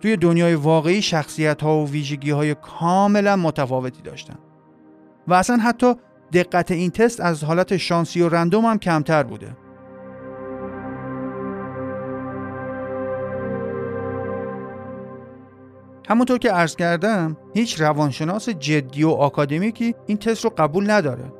توی 0.00 0.16
دنیای 0.16 0.54
واقعی 0.54 1.02
شخصیت 1.02 1.62
ها 1.62 1.78
و 1.78 1.88
ویژگی 1.88 2.30
های 2.30 2.54
کاملا 2.54 3.36
متفاوتی 3.36 4.02
داشتن. 4.02 4.38
و 5.28 5.34
اصلا 5.34 5.56
حتی 5.56 5.94
دقت 6.32 6.70
این 6.70 6.90
تست 6.90 7.20
از 7.20 7.44
حالت 7.44 7.76
شانسی 7.76 8.22
و 8.22 8.28
رندوم 8.28 8.64
هم 8.64 8.78
کمتر 8.78 9.22
بوده. 9.22 9.56
همونطور 16.08 16.38
که 16.38 16.50
عرض 16.50 16.76
کردم 16.76 17.36
هیچ 17.54 17.80
روانشناس 17.80 18.48
جدی 18.48 19.04
و 19.04 19.10
آکادمیکی 19.10 19.94
این 20.06 20.18
تست 20.18 20.44
رو 20.44 20.50
قبول 20.58 20.90
نداره. 20.90 21.32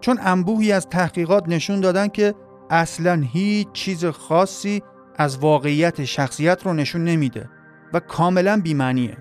چون 0.00 0.18
انبوهی 0.22 0.72
از 0.72 0.88
تحقیقات 0.88 1.48
نشون 1.48 1.80
دادن 1.80 2.08
که 2.08 2.34
اصلا 2.70 3.22
هیچ 3.32 3.72
چیز 3.72 4.04
خاصی 4.04 4.82
از 5.20 5.38
واقعیت 5.38 6.04
شخصیت 6.04 6.66
رو 6.66 6.72
نشون 6.72 7.04
نمیده 7.04 7.48
و 7.92 8.00
کاملا 8.00 8.60
بیمعنیه. 8.64 9.16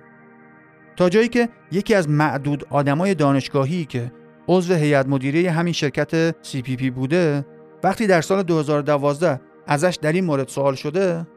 تا 0.96 1.10
جایی 1.10 1.28
که 1.28 1.50
یکی 1.72 1.96
از 1.96 2.10
معدود 2.10 2.66
آدمای 2.70 3.16
دانشگاهی 3.16 3.86
که 3.86 4.12
عضو 4.48 4.74
هیئت 4.74 5.08
مدیره 5.08 5.52
همین 5.52 5.74
شرکت 5.74 6.32
CPP 6.32 6.92
بوده 6.92 7.46
وقتی 7.84 8.08
در 8.08 8.22
سال 8.22 8.44
2012 8.44 9.42
ازش 9.68 9.98
در 10.02 10.12
این 10.12 10.26
مورد 10.26 10.48
سوال 10.48 10.76
شده 10.76 11.28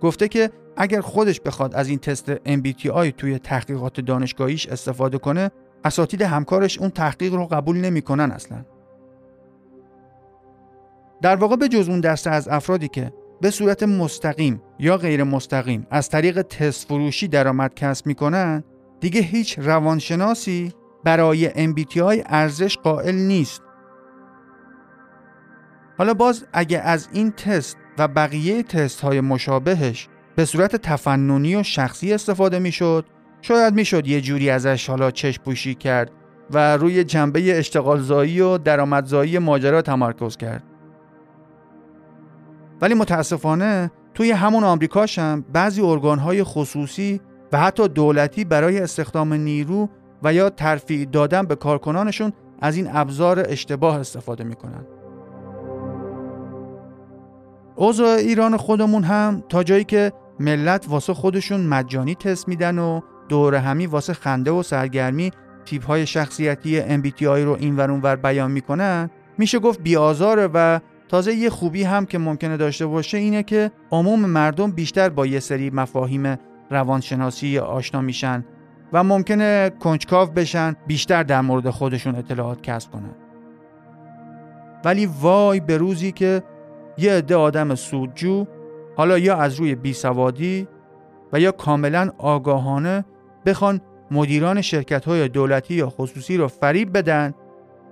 گفته 0.00 0.28
که 0.28 0.50
اگر 0.76 1.00
خودش 1.00 1.40
بخواد 1.40 1.74
از 1.74 1.88
این 1.88 1.98
تست 1.98 2.34
MBTI 2.36 3.12
توی 3.16 3.38
تحقیقات 3.38 4.00
دانشگاهیش 4.00 4.66
استفاده 4.66 5.18
کنه 5.18 5.50
اساتید 5.84 6.22
همکارش 6.22 6.78
اون 6.78 6.90
تحقیق 6.90 7.34
رو 7.34 7.46
قبول 7.46 7.76
نمی‌کنن 7.76 8.30
اصلا. 8.30 8.64
در 11.22 11.36
واقع 11.36 11.56
به 11.56 11.68
جز 11.68 11.88
اون 11.88 12.00
دسته 12.00 12.30
از 12.30 12.48
افرادی 12.48 12.88
که 12.88 13.12
به 13.40 13.50
صورت 13.50 13.82
مستقیم 13.82 14.62
یا 14.78 14.96
غیر 14.96 15.24
مستقیم 15.24 15.86
از 15.90 16.08
طریق 16.08 16.42
تست 16.42 16.88
فروشی 16.88 17.28
درآمد 17.28 17.74
کسب 17.74 18.06
می‌کنن 18.06 18.64
دیگه 19.00 19.20
هیچ 19.20 19.58
روانشناسی 19.58 20.72
برای 21.04 21.50
MBTI 21.50 22.22
ارزش 22.26 22.76
قائل 22.76 23.14
نیست. 23.14 23.62
حالا 25.98 26.14
باز 26.14 26.46
اگه 26.52 26.78
از 26.78 27.08
این 27.12 27.30
تست 27.30 27.76
و 27.98 28.08
بقیه 28.08 28.62
تست 28.62 29.00
های 29.00 29.20
مشابهش 29.20 30.08
به 30.36 30.44
صورت 30.44 30.76
تفننی 30.76 31.56
و 31.56 31.62
شخصی 31.62 32.12
استفاده 32.12 32.58
می‌شد 32.58 33.04
شاید 33.42 33.74
می‌شد 33.74 34.06
یه 34.06 34.20
جوری 34.20 34.50
ازش 34.50 34.90
حالا 34.90 35.10
چشم 35.10 35.42
پوشی 35.42 35.74
کرد 35.74 36.10
و 36.50 36.76
روی 36.76 37.04
جنبه 37.04 37.58
اشتغالزایی 37.58 38.40
و 38.40 38.58
درآمدزایی 38.58 39.38
ماجرا 39.38 39.82
تمرکز 39.82 40.36
کرد. 40.36 40.62
ولی 42.80 42.94
متاسفانه 42.94 43.90
توی 44.14 44.30
همون 44.30 44.64
آمریکاش 44.64 45.18
هم 45.18 45.44
بعضی 45.52 45.82
ارگانهای 45.82 46.44
خصوصی 46.44 47.20
و 47.52 47.58
حتی 47.58 47.88
دولتی 47.88 48.44
برای 48.44 48.78
استخدام 48.78 49.34
نیرو 49.34 49.88
و 50.22 50.32
یا 50.32 50.50
ترفیع 50.50 51.04
دادن 51.04 51.42
به 51.42 51.54
کارکنانشون 51.56 52.32
از 52.60 52.76
این 52.76 52.88
ابزار 52.92 53.44
اشتباه 53.48 54.00
استفاده 54.00 54.44
می‌کنن. 54.44 54.86
اوضاع 57.76 58.16
ایران 58.16 58.56
خودمون 58.56 59.04
هم 59.04 59.42
تا 59.48 59.62
جایی 59.62 59.84
که 59.84 60.12
ملت 60.40 60.86
واسه 60.88 61.14
خودشون 61.14 61.60
مجانی 61.60 62.14
تست 62.14 62.48
میدن 62.48 62.78
و 62.78 63.00
دور 63.28 63.54
همی 63.54 63.86
واسه 63.86 64.12
خنده 64.12 64.50
و 64.50 64.62
سرگرمی 64.62 65.30
تیپ 65.64 65.86
های 65.86 66.06
شخصیتی 66.06 66.82
MBTI 66.82 67.22
رو 67.22 67.56
این 67.60 67.76
ور 67.76 67.90
ور 67.90 68.16
بیان 68.16 68.50
می‌کنن 68.50 69.10
میشه 69.38 69.58
گفت 69.58 69.80
بیازاره 69.80 70.48
و 70.54 70.80
تازه 71.08 71.34
یه 71.34 71.50
خوبی 71.50 71.82
هم 71.82 72.06
که 72.06 72.18
ممکنه 72.18 72.56
داشته 72.56 72.86
باشه 72.86 73.18
اینه 73.18 73.42
که 73.42 73.70
عموم 73.92 74.20
مردم 74.20 74.70
بیشتر 74.70 75.08
با 75.08 75.26
یه 75.26 75.40
سری 75.40 75.70
مفاهیم 75.70 76.36
روانشناسی 76.70 77.58
آشنا 77.58 78.00
میشن 78.00 78.44
و 78.92 79.04
ممکنه 79.04 79.70
کنجکاو 79.80 80.28
بشن 80.28 80.76
بیشتر 80.86 81.22
در 81.22 81.40
مورد 81.40 81.70
خودشون 81.70 82.14
اطلاعات 82.14 82.62
کسب 82.62 82.90
کنن. 82.90 83.14
ولی 84.84 85.06
وای 85.20 85.60
به 85.60 85.76
روزی 85.76 86.12
که 86.12 86.42
یه 86.98 87.12
عده 87.12 87.36
آدم 87.36 87.74
سودجو 87.74 88.46
حالا 88.96 89.18
یا 89.18 89.36
از 89.36 89.54
روی 89.54 89.74
بیسوادی 89.74 90.68
و 91.32 91.40
یا 91.40 91.52
کاملا 91.52 92.10
آگاهانه 92.18 93.04
بخوان 93.46 93.80
مدیران 94.10 94.60
شرکت 94.60 95.04
های 95.04 95.28
دولتی 95.28 95.74
یا 95.74 95.90
خصوصی 95.90 96.36
رو 96.36 96.48
فریب 96.48 96.98
بدن 96.98 97.34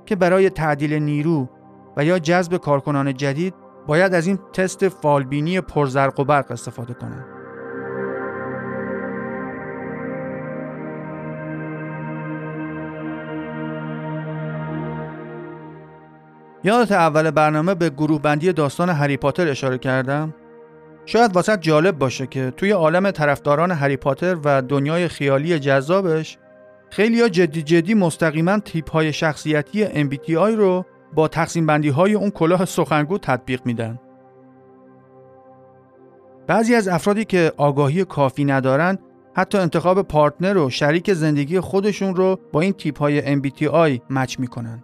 که 0.07 0.17
برای 0.17 0.51
تعدیل 0.51 0.95
نیرو 0.95 1.49
و 1.97 2.05
یا 2.05 2.19
جذب 2.19 2.57
کارکنان 2.57 3.15
جدید 3.15 3.55
باید 3.87 4.15
از 4.15 4.27
این 4.27 4.39
تست 4.53 4.89
فالبینی 4.89 5.61
پرزرق 5.61 6.21
و 6.21 6.25
برق 6.25 6.51
استفاده 6.51 6.95
کنند. 6.95 7.25
یادت 16.65 16.93
اول 16.93 17.31
برنامه 17.31 17.75
به 17.75 17.91
گروه 17.91 18.23
بندی 18.23 18.53
داستان 18.53 18.89
هری 18.89 19.17
پاتر 19.17 19.49
اشاره 19.49 19.79
کردم؟ 19.79 20.35
شاید 21.07 21.35
واسه 21.35 21.57
جالب 21.57 21.99
باشه 21.99 22.27
که 22.27 22.53
توی 22.57 22.71
عالم 22.71 23.11
طرفداران 23.11 23.71
هری 23.71 23.97
پاتر 23.97 24.37
و 24.45 24.63
دنیای 24.63 25.09
خیالی 25.09 25.59
جذابش 25.59 26.39
خیلی 26.91 27.21
ها 27.21 27.29
جدی 27.29 27.63
جدی 27.63 27.95
مستقیما 27.95 28.59
تیپ 28.59 28.91
های 28.91 29.13
شخصیتی 29.13 29.87
MBTI 29.87 30.57
رو 30.57 30.85
با 31.15 31.29
تقسیم 31.29 31.67
بندی 31.67 31.89
های 31.89 32.15
اون 32.15 32.31
کلاه 32.31 32.65
سخنگو 32.65 33.19
تطبیق 33.19 33.61
میدن. 33.65 34.01
بعضی 36.47 36.75
از 36.75 36.89
افرادی 36.89 37.25
که 37.25 37.53
آگاهی 37.57 38.05
کافی 38.05 38.45
ندارن 38.45 38.99
حتی 39.37 39.59
انتخاب 39.59 40.03
پارتنر 40.03 40.57
و 40.57 40.71
شریک 40.71 41.13
زندگی 41.13 41.61
خودشون 41.61 42.17
رو 42.17 42.39
با 42.53 42.61
این 42.61 42.73
تیپ 42.73 42.99
های 42.99 43.43
MBTI 43.43 44.01
مچ 44.11 44.39
می‌کنن. 44.39 44.83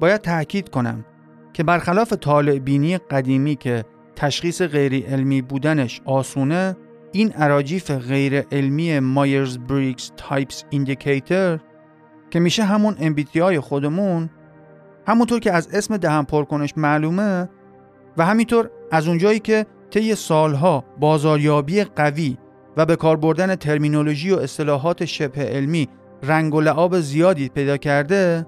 باید 0.00 0.20
تاکید 0.20 0.68
کنم 0.68 1.04
که 1.52 1.62
برخلاف 1.62 2.12
طالع 2.12 2.58
بینی 2.58 2.98
قدیمی 2.98 3.56
که 3.56 3.84
تشخیص 4.16 4.62
غیر 4.62 5.06
علمی 5.06 5.42
بودنش 5.42 6.00
آسونه 6.04 6.76
این 7.12 7.32
اراجیف 7.32 7.90
غیر 7.90 8.40
علمی 8.40 9.00
Myers 9.00 9.58
Briggs 9.58 10.12
Type 10.16 10.64
Indicator 10.70 11.58
که 12.30 12.40
میشه 12.40 12.64
همون 12.64 12.94
MBTI 12.94 13.56
خودمون 13.56 14.30
همونطور 15.10 15.40
که 15.40 15.52
از 15.52 15.68
اسم 15.72 15.96
دهن 15.96 16.22
پرکنش 16.22 16.74
معلومه 16.76 17.48
و 18.16 18.26
همینطور 18.26 18.70
از 18.92 19.08
اونجایی 19.08 19.38
که 19.38 19.66
طی 19.90 20.14
سالها 20.14 20.84
بازاریابی 21.00 21.84
قوی 21.84 22.38
و 22.76 22.86
به 22.86 22.96
کار 22.96 23.16
بردن 23.16 23.54
ترمینولوژی 23.54 24.30
و 24.30 24.36
اصطلاحات 24.36 25.04
شبه 25.04 25.42
علمی 25.42 25.88
رنگ 26.22 26.54
و 26.54 26.60
لعاب 26.60 27.00
زیادی 27.00 27.48
پیدا 27.48 27.76
کرده 27.76 28.46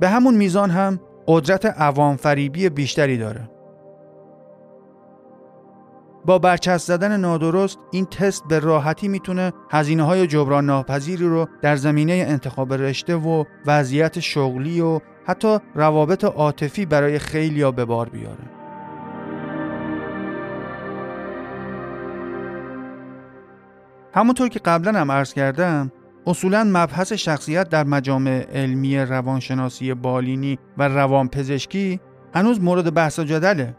به 0.00 0.08
همون 0.08 0.34
میزان 0.34 0.70
هم 0.70 1.00
قدرت 1.26 1.66
عوام 1.66 2.16
فریبی 2.16 2.68
بیشتری 2.68 3.18
داره. 3.18 3.50
با 6.24 6.38
برچسب 6.38 6.86
زدن 6.86 7.20
نادرست 7.20 7.78
این 7.90 8.06
تست 8.06 8.44
به 8.48 8.58
راحتی 8.58 9.08
می‌تونه 9.08 9.52
هزینه 9.70 10.02
های 10.02 10.26
جبران 10.26 10.66
ناپذیری 10.66 11.26
رو 11.26 11.48
در 11.62 11.76
زمینه 11.76 12.12
انتخاب 12.12 12.74
رشته 12.74 13.14
و 13.16 13.44
وضعیت 13.66 14.20
شغلی 14.20 14.80
و 14.80 15.00
حتی 15.26 15.58
روابط 15.74 16.24
عاطفی 16.24 16.86
برای 16.86 17.18
خیلیا 17.18 17.70
به 17.70 17.84
بار 17.84 18.08
بیاره. 18.08 18.60
همونطور 24.14 24.48
که 24.48 24.58
قبلا 24.58 25.00
هم 25.00 25.10
عرض 25.10 25.32
کردم 25.34 25.92
اصولا 26.26 26.64
مبحث 26.64 27.12
شخصیت 27.12 27.68
در 27.68 27.84
مجامع 27.84 28.46
علمی 28.52 28.98
روانشناسی 28.98 29.94
بالینی 29.94 30.58
و 30.78 30.88
روانپزشکی 30.88 32.00
هنوز 32.34 32.60
مورد 32.60 32.94
بحث 32.94 33.18
و 33.18 33.24
جدله 33.24 33.76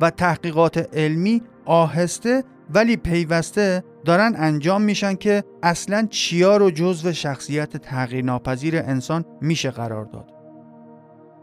و 0.00 0.10
تحقیقات 0.10 0.88
علمی 0.96 1.42
آهسته 1.64 2.44
ولی 2.74 2.96
پیوسته 2.96 3.84
دارن 4.04 4.34
انجام 4.36 4.82
میشن 4.82 5.14
که 5.14 5.44
اصلا 5.62 6.06
چیا 6.10 6.56
رو 6.56 6.70
جزو 6.70 7.12
شخصیت 7.12 7.76
تغییر 7.76 8.24
ناپذیر 8.24 8.76
انسان 8.76 9.24
میشه 9.40 9.70
قرار 9.70 10.04
داد. 10.04 10.30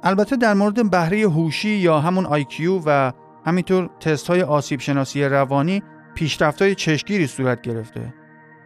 البته 0.03 0.36
در 0.36 0.53
مورد 0.53 0.91
بهره 0.91 1.21
هوشی 1.21 1.69
یا 1.69 1.99
همون 1.99 2.25
آیکیو 2.25 2.82
و 2.86 3.12
همینطور 3.45 3.89
تست 3.99 4.27
های 4.27 4.41
آسیب 4.41 4.79
شناسی 4.79 5.23
روانی 5.23 5.84
پیشرفت 6.15 6.62
های 6.62 6.75
چشگیری 6.75 7.27
صورت 7.27 7.62
گرفته. 7.62 8.13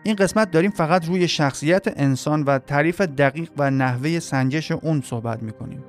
این 0.03 0.15
قسمت 0.15 0.51
داریم 0.51 0.71
فقط 0.71 1.07
روی 1.07 1.27
شخصیت 1.27 1.87
انسان 1.95 2.43
و 2.43 2.59
تعریف 2.59 3.01
دقیق 3.01 3.49
و 3.57 3.71
نحوه 3.71 4.19
سنجش 4.19 4.71
اون 4.71 5.01
صحبت 5.01 5.43
می‌کنیم. 5.43 5.83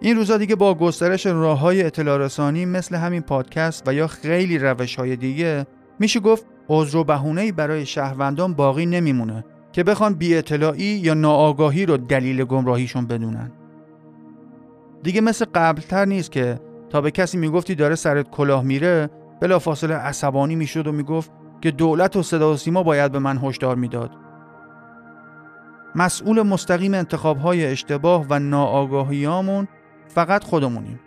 این 0.00 0.16
روزا 0.16 0.36
دیگه 0.36 0.56
با 0.56 0.74
گسترش 0.74 1.26
راه 1.26 1.58
های 1.58 1.82
اطلاع 1.82 2.18
رسانی 2.18 2.66
مثل 2.66 2.96
همین 2.96 3.22
پادکست 3.22 3.88
و 3.88 3.94
یا 3.94 4.06
خیلی 4.06 4.58
روش 4.58 4.96
های 4.96 5.16
دیگه 5.16 5.66
میشه 5.98 6.20
گفت 6.20 6.46
عذر 6.68 6.96
و 6.96 7.04
بهونه‌ای 7.04 7.52
برای 7.52 7.86
شهروندان 7.86 8.54
باقی 8.54 8.86
نمیمونه 8.86 9.44
که 9.72 9.84
بخوان 9.84 10.14
بی 10.14 10.36
اطلاعی 10.36 10.84
یا 10.84 11.14
ناآگاهی 11.14 11.86
رو 11.86 11.96
دلیل 11.96 12.44
گمراهیشون 12.44 13.06
بدونن. 13.06 13.52
دیگه 15.02 15.20
مثل 15.20 15.44
قبلتر 15.54 16.04
نیست 16.04 16.32
که 16.32 16.60
تا 16.90 17.00
به 17.00 17.10
کسی 17.10 17.38
می‌گفتی 17.38 17.74
داره 17.74 17.94
سرت 17.94 18.30
کلاه 18.30 18.62
میره 18.62 19.10
بلافاصله 19.40 19.94
عصبانی 19.94 20.56
می‌شد 20.56 20.86
و 20.86 20.92
می‌گفت 20.92 21.30
که 21.60 21.70
دولت 21.70 22.16
و 22.16 22.22
صدا 22.22 22.52
و 22.52 22.56
سیما 22.56 22.82
باید 22.82 23.12
به 23.12 23.18
من 23.18 23.38
هشدار 23.38 23.76
می‌داد. 23.76 24.10
مسئول 25.94 26.42
مستقیم 26.42 26.94
انتخاب 26.94 27.38
های 27.38 27.66
اشتباه 27.66 28.26
و 28.30 28.38
ناآگاهیامون 28.38 29.68
فقط 30.08 30.44
خودمونیم. 30.44 31.00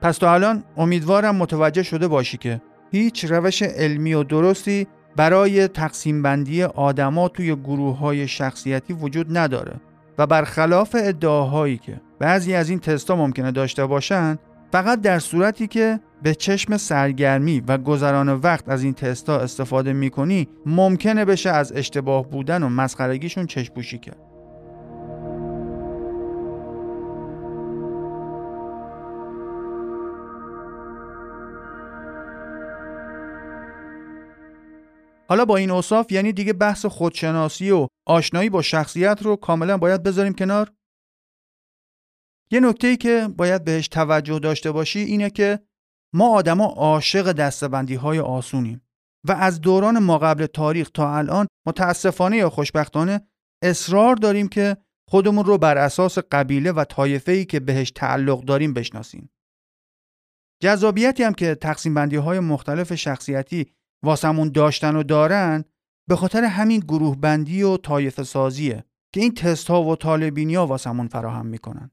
پس 0.00 0.18
تا 0.18 0.34
الان 0.34 0.64
امیدوارم 0.76 1.36
متوجه 1.36 1.82
شده 1.82 2.08
باشی 2.08 2.36
که 2.36 2.60
هیچ 2.92 3.24
روش 3.24 3.62
علمی 3.62 4.14
و 4.14 4.22
درستی 4.22 4.86
برای 5.16 5.68
تقسیم 5.68 6.22
بندی 6.22 6.62
آدما 6.62 7.28
توی 7.28 7.56
گروه 7.56 7.98
های 7.98 8.28
شخصیتی 8.28 8.92
وجود 8.92 9.38
نداره 9.38 9.74
و 10.18 10.26
برخلاف 10.26 10.96
ادعاهایی 10.98 11.76
که 11.76 12.00
بعضی 12.18 12.54
از 12.54 12.70
این 12.70 12.78
تستا 12.78 13.16
ممکنه 13.16 13.52
داشته 13.52 13.86
باشن 13.86 14.38
فقط 14.72 15.00
در 15.00 15.18
صورتی 15.18 15.66
که 15.66 16.00
به 16.22 16.34
چشم 16.34 16.76
سرگرمی 16.76 17.62
و 17.68 17.78
گذران 17.78 18.28
وقت 18.28 18.68
از 18.68 18.82
این 18.82 18.94
تستا 18.94 19.38
استفاده 19.38 19.92
می‌کنی 19.92 20.48
ممکنه 20.66 21.24
بشه 21.24 21.50
از 21.50 21.72
اشتباه 21.72 22.30
بودن 22.30 22.62
و 22.62 22.68
مسخرگیشون 22.68 23.46
چشپوشی 23.46 23.98
کرد. 23.98 24.35
حالا 35.28 35.44
با 35.44 35.56
این 35.56 35.70
اوصاف 35.70 36.12
یعنی 36.12 36.32
دیگه 36.32 36.52
بحث 36.52 36.86
خودشناسی 36.86 37.70
و 37.70 37.86
آشنایی 38.06 38.50
با 38.50 38.62
شخصیت 38.62 39.22
رو 39.22 39.36
کاملا 39.36 39.78
باید 39.78 40.02
بذاریم 40.02 40.34
کنار؟ 40.34 40.72
یه 42.50 42.60
نکته 42.60 42.96
که 42.96 43.28
باید 43.36 43.64
بهش 43.64 43.88
توجه 43.88 44.38
داشته 44.38 44.72
باشی 44.72 44.98
اینه 44.98 45.30
که 45.30 45.60
ما 46.14 46.28
آدما 46.28 46.64
عاشق 46.64 47.32
دستبندی 47.32 47.94
های 47.94 48.18
آسونیم 48.18 48.82
و 49.28 49.32
از 49.32 49.60
دوران 49.60 49.98
ما 49.98 50.18
قبل 50.18 50.46
تاریخ 50.46 50.90
تا 50.90 51.16
الان 51.16 51.46
متاسفانه 51.66 52.36
یا 52.36 52.50
خوشبختانه 52.50 53.20
اصرار 53.62 54.16
داریم 54.16 54.48
که 54.48 54.76
خودمون 55.08 55.44
رو 55.44 55.58
بر 55.58 55.78
اساس 55.78 56.18
قبیله 56.18 56.72
و 56.72 56.84
طایفه 56.84 57.32
ای 57.32 57.44
که 57.44 57.60
بهش 57.60 57.90
تعلق 57.90 58.44
داریم 58.44 58.74
بشناسیم. 58.74 59.30
جذابیتی 60.62 61.22
هم 61.22 61.34
که 61.34 61.54
تقسیم 61.54 61.94
بندی 61.94 62.16
های 62.16 62.40
مختلف 62.40 62.94
شخصیتی 62.94 63.72
واسمون 64.04 64.48
داشتن 64.48 64.96
و 64.96 65.02
دارن 65.02 65.64
به 66.08 66.16
خاطر 66.16 66.44
همین 66.44 66.80
گروه 66.80 67.16
بندی 67.16 67.62
و 67.62 67.76
طایفه 67.76 68.22
سازیه 68.22 68.84
که 69.14 69.20
این 69.20 69.34
تست 69.34 69.70
ها 69.70 69.82
و 69.82 69.96
طالبینی 69.96 70.54
ها 70.54 70.66
واسمون 70.66 71.08
فراهم 71.08 71.46
می‌کنن. 71.46 71.90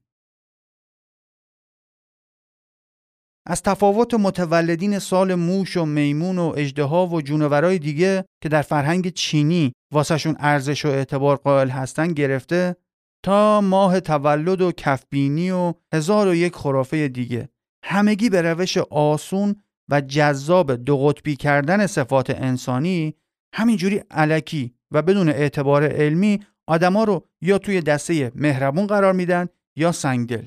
از 3.46 3.62
تفاوت 3.62 4.14
متولدین 4.14 4.98
سال 4.98 5.34
موش 5.34 5.76
و 5.76 5.84
میمون 5.84 6.38
و 6.38 6.52
اجدها 6.56 7.06
و 7.06 7.22
جونورای 7.22 7.78
دیگه 7.78 8.24
که 8.42 8.48
در 8.48 8.62
فرهنگ 8.62 9.08
چینی 9.08 9.72
واسهشون 9.92 10.36
ارزش 10.38 10.84
و 10.84 10.88
اعتبار 10.88 11.36
قائل 11.36 11.68
هستن 11.68 12.12
گرفته 12.12 12.76
تا 13.24 13.60
ماه 13.60 14.00
تولد 14.00 14.60
و 14.60 14.72
کفبینی 14.72 15.50
و 15.50 15.74
هزار 15.92 16.28
و 16.28 16.34
یک 16.34 16.54
خرافه 16.54 17.08
دیگه 17.08 17.48
همگی 17.84 18.30
به 18.30 18.42
روش 18.42 18.78
آسون 18.78 19.56
و 19.90 20.00
جذاب 20.00 20.74
دو 20.74 20.98
قطبی 20.98 21.36
کردن 21.36 21.86
صفات 21.86 22.30
انسانی 22.30 23.14
همینجوری 23.54 24.02
علکی 24.10 24.74
و 24.90 25.02
بدون 25.02 25.28
اعتبار 25.28 25.84
علمی 25.84 26.40
آدما 26.66 27.04
رو 27.04 27.26
یا 27.40 27.58
توی 27.58 27.80
دسته 27.80 28.32
مهربون 28.34 28.86
قرار 28.86 29.12
میدن 29.12 29.48
یا 29.76 29.92
سنگدل. 29.92 30.46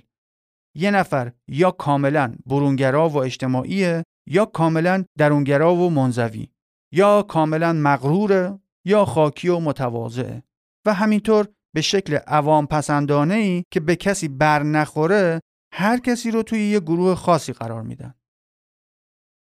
یه 0.76 0.92
نفر 0.92 1.32
یا 1.48 1.72
کاملا 1.72 2.36
برونگرا 2.46 3.10
و 3.10 3.18
اجتماعیه 3.18 4.04
یا 4.28 4.46
کاملا 4.46 5.06
درونگرا 5.18 5.76
و 5.76 5.90
منزوی 5.90 6.48
یا 6.92 7.22
کاملا 7.22 7.74
مغروره 7.74 8.60
یا 8.86 9.06
خاکی 9.06 9.50
و 9.50 9.60
متواضعه 9.60 10.44
و 10.86 10.94
همینطور 10.94 11.48
به 11.76 11.82
شکل 11.82 12.16
عوام 12.16 12.68
پسندانه 12.68 13.34
ای 13.34 13.64
که 13.72 13.80
به 13.80 13.96
کسی 13.96 14.28
بر 14.28 14.64
نخوره 14.64 15.40
هر 15.74 16.00
کسی 16.00 16.32
رو 16.32 16.44
توی 16.44 16.60
یه 16.60 16.80
گروه 16.80 17.16
خاصی 17.16 17.54
قرار 17.54 17.82
میدن. 17.82 18.14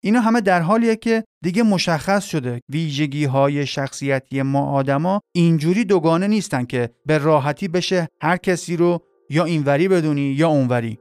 اینا 0.05 0.21
همه 0.21 0.41
در 0.41 0.61
حالیه 0.61 0.95
که 0.95 1.23
دیگه 1.43 1.63
مشخص 1.63 2.23
شده. 2.25 2.61
ویژگی 2.69 3.25
های 3.25 3.65
شخصیتی 3.65 4.41
ما 4.41 4.71
آدما 4.71 5.21
اینجوری 5.35 5.85
دوگانه 5.85 6.27
نیستن 6.27 6.65
که 6.65 6.89
به 7.05 7.17
راحتی 7.17 7.67
بشه 7.67 8.07
هر 8.21 8.37
کسی 8.37 8.77
رو 8.77 9.01
یا 9.29 9.43
اینوری 9.43 9.87
بدونی 9.87 10.21
یا 10.21 10.49
اونوری. 10.49 10.99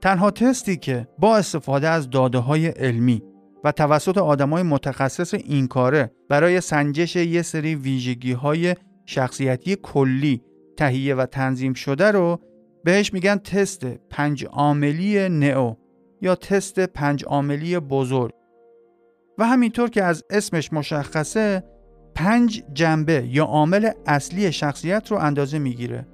تنها 0.00 0.30
تستی 0.30 0.76
که 0.76 1.08
با 1.18 1.36
استفاده 1.36 1.88
از 1.88 2.10
داده 2.10 2.38
های 2.38 2.66
علمی 2.66 3.22
و 3.64 3.72
توسط 3.72 4.18
آدمای 4.18 4.62
متخصص 4.62 5.34
این 5.34 5.68
کاره 5.68 6.10
برای 6.28 6.60
سنجش 6.60 7.16
یه 7.16 7.42
سری 7.42 7.74
ویژگی 7.74 8.32
های 8.32 8.74
شخصیتی 9.06 9.76
کلی 9.82 10.42
تهیه 10.76 11.14
و 11.14 11.26
تنظیم 11.26 11.74
شده 11.74 12.10
رو 12.10 12.40
بهش 12.84 13.12
میگن 13.12 13.36
تست 13.36 13.84
پنج 13.84 14.44
عاملی 14.44 15.28
نئو 15.28 15.74
یا 16.22 16.34
تست 16.34 16.80
پنج 16.80 17.24
عاملی 17.24 17.78
بزرگ. 17.78 18.32
و 19.38 19.46
همینطور 19.46 19.90
که 19.90 20.04
از 20.04 20.24
اسمش 20.30 20.72
مشخصه 20.72 21.64
پنج 22.14 22.62
جنبه 22.74 23.28
یا 23.30 23.44
عامل 23.44 23.90
اصلی 24.06 24.52
شخصیت 24.52 25.10
رو 25.10 25.16
اندازه 25.18 25.58
می‌گیره. 25.58 26.06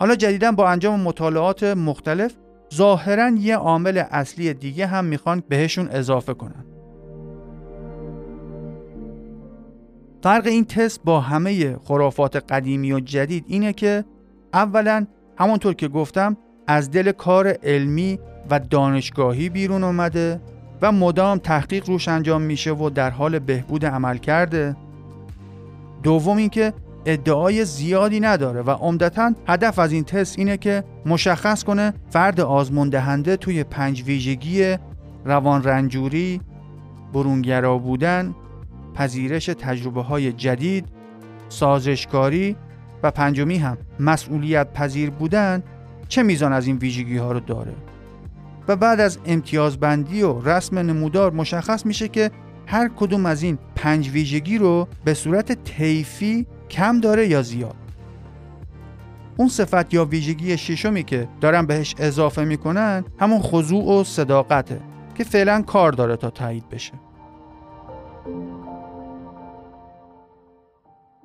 حالا 0.00 0.14
جدیدا 0.14 0.52
با 0.52 0.68
انجام 0.68 1.00
مطالعات 1.00 1.62
مختلف 1.62 2.36
ظاهرا 2.74 3.28
یه 3.28 3.56
عامل 3.56 4.02
اصلی 4.10 4.54
دیگه 4.54 4.86
هم 4.86 5.04
می‌خوان 5.04 5.42
بهشون 5.48 5.88
اضافه 5.88 6.34
کنن. 6.34 6.64
فرق 10.22 10.46
این 10.46 10.64
تست 10.64 11.00
با 11.04 11.20
همه 11.20 11.76
خرافات 11.76 12.36
قدیمی 12.36 12.92
و 12.92 13.00
جدید 13.00 13.44
اینه 13.48 13.72
که 13.72 14.04
اولا 14.52 15.06
همونطور 15.38 15.74
که 15.74 15.88
گفتم 15.88 16.36
از 16.66 16.90
دل 16.90 17.12
کار 17.12 17.48
علمی 17.62 18.18
و 18.50 18.58
دانشگاهی 18.58 19.48
بیرون 19.48 19.84
اومده 19.84 20.40
و 20.82 20.92
مدام 20.92 21.38
تحقیق 21.38 21.88
روش 21.88 22.08
انجام 22.08 22.42
میشه 22.42 22.72
و 22.72 22.90
در 22.90 23.10
حال 23.10 23.38
بهبود 23.38 23.86
عمل 23.86 24.16
کرده. 24.16 24.76
دوم 26.02 26.36
اینکه 26.36 26.72
ادعای 27.06 27.64
زیادی 27.64 28.20
نداره 28.20 28.62
و 28.62 28.70
عمدتا 28.70 29.32
هدف 29.46 29.78
از 29.78 29.92
این 29.92 30.04
تست 30.04 30.38
اینه 30.38 30.56
که 30.56 30.84
مشخص 31.06 31.64
کنه 31.64 31.92
فرد 32.10 32.40
آزمون 32.40 32.88
دهنده 32.88 33.36
توی 33.36 33.64
پنج 33.64 34.02
ویژگی 34.02 34.76
روان 35.24 35.62
رنجوری، 35.64 36.40
برونگرا 37.12 37.78
بودن، 37.78 38.34
پذیرش 38.94 39.46
تجربه 39.46 40.02
های 40.02 40.32
جدید، 40.32 40.84
سازشکاری 41.48 42.56
و 43.02 43.10
پنجمی 43.10 43.56
هم 43.56 43.78
مسئولیت 44.00 44.72
پذیر 44.72 45.10
بودن 45.10 45.62
چه 46.08 46.22
میزان 46.22 46.52
از 46.52 46.66
این 46.66 46.76
ویژگی 46.76 47.16
ها 47.16 47.32
رو 47.32 47.40
داره. 47.40 47.74
و 48.68 48.76
بعد 48.76 49.00
از 49.00 49.18
امتیازبندی 49.26 50.22
و 50.22 50.40
رسم 50.40 50.78
نمودار 50.78 51.32
مشخص 51.32 51.86
میشه 51.86 52.08
که 52.08 52.30
هر 52.66 52.90
کدوم 52.96 53.26
از 53.26 53.42
این 53.42 53.58
پنج 53.76 54.10
ویژگی 54.10 54.58
رو 54.58 54.88
به 55.04 55.14
صورت 55.14 55.64
طیفی 55.64 56.46
کم 56.70 57.00
داره 57.00 57.28
یا 57.28 57.42
زیاد. 57.42 57.76
اون 59.36 59.48
صفت 59.48 59.94
یا 59.94 60.04
ویژگی 60.04 60.56
ششمی 60.56 61.04
که 61.04 61.28
دارن 61.40 61.66
بهش 61.66 61.94
اضافه 61.98 62.44
می‌کنن 62.44 63.04
همون 63.20 63.38
خضوع 63.38 64.00
و 64.00 64.04
صداقته 64.04 64.80
که 65.14 65.24
فعلا 65.24 65.62
کار 65.62 65.92
داره 65.92 66.16
تا 66.16 66.30
تایید 66.30 66.68
بشه. 66.68 66.92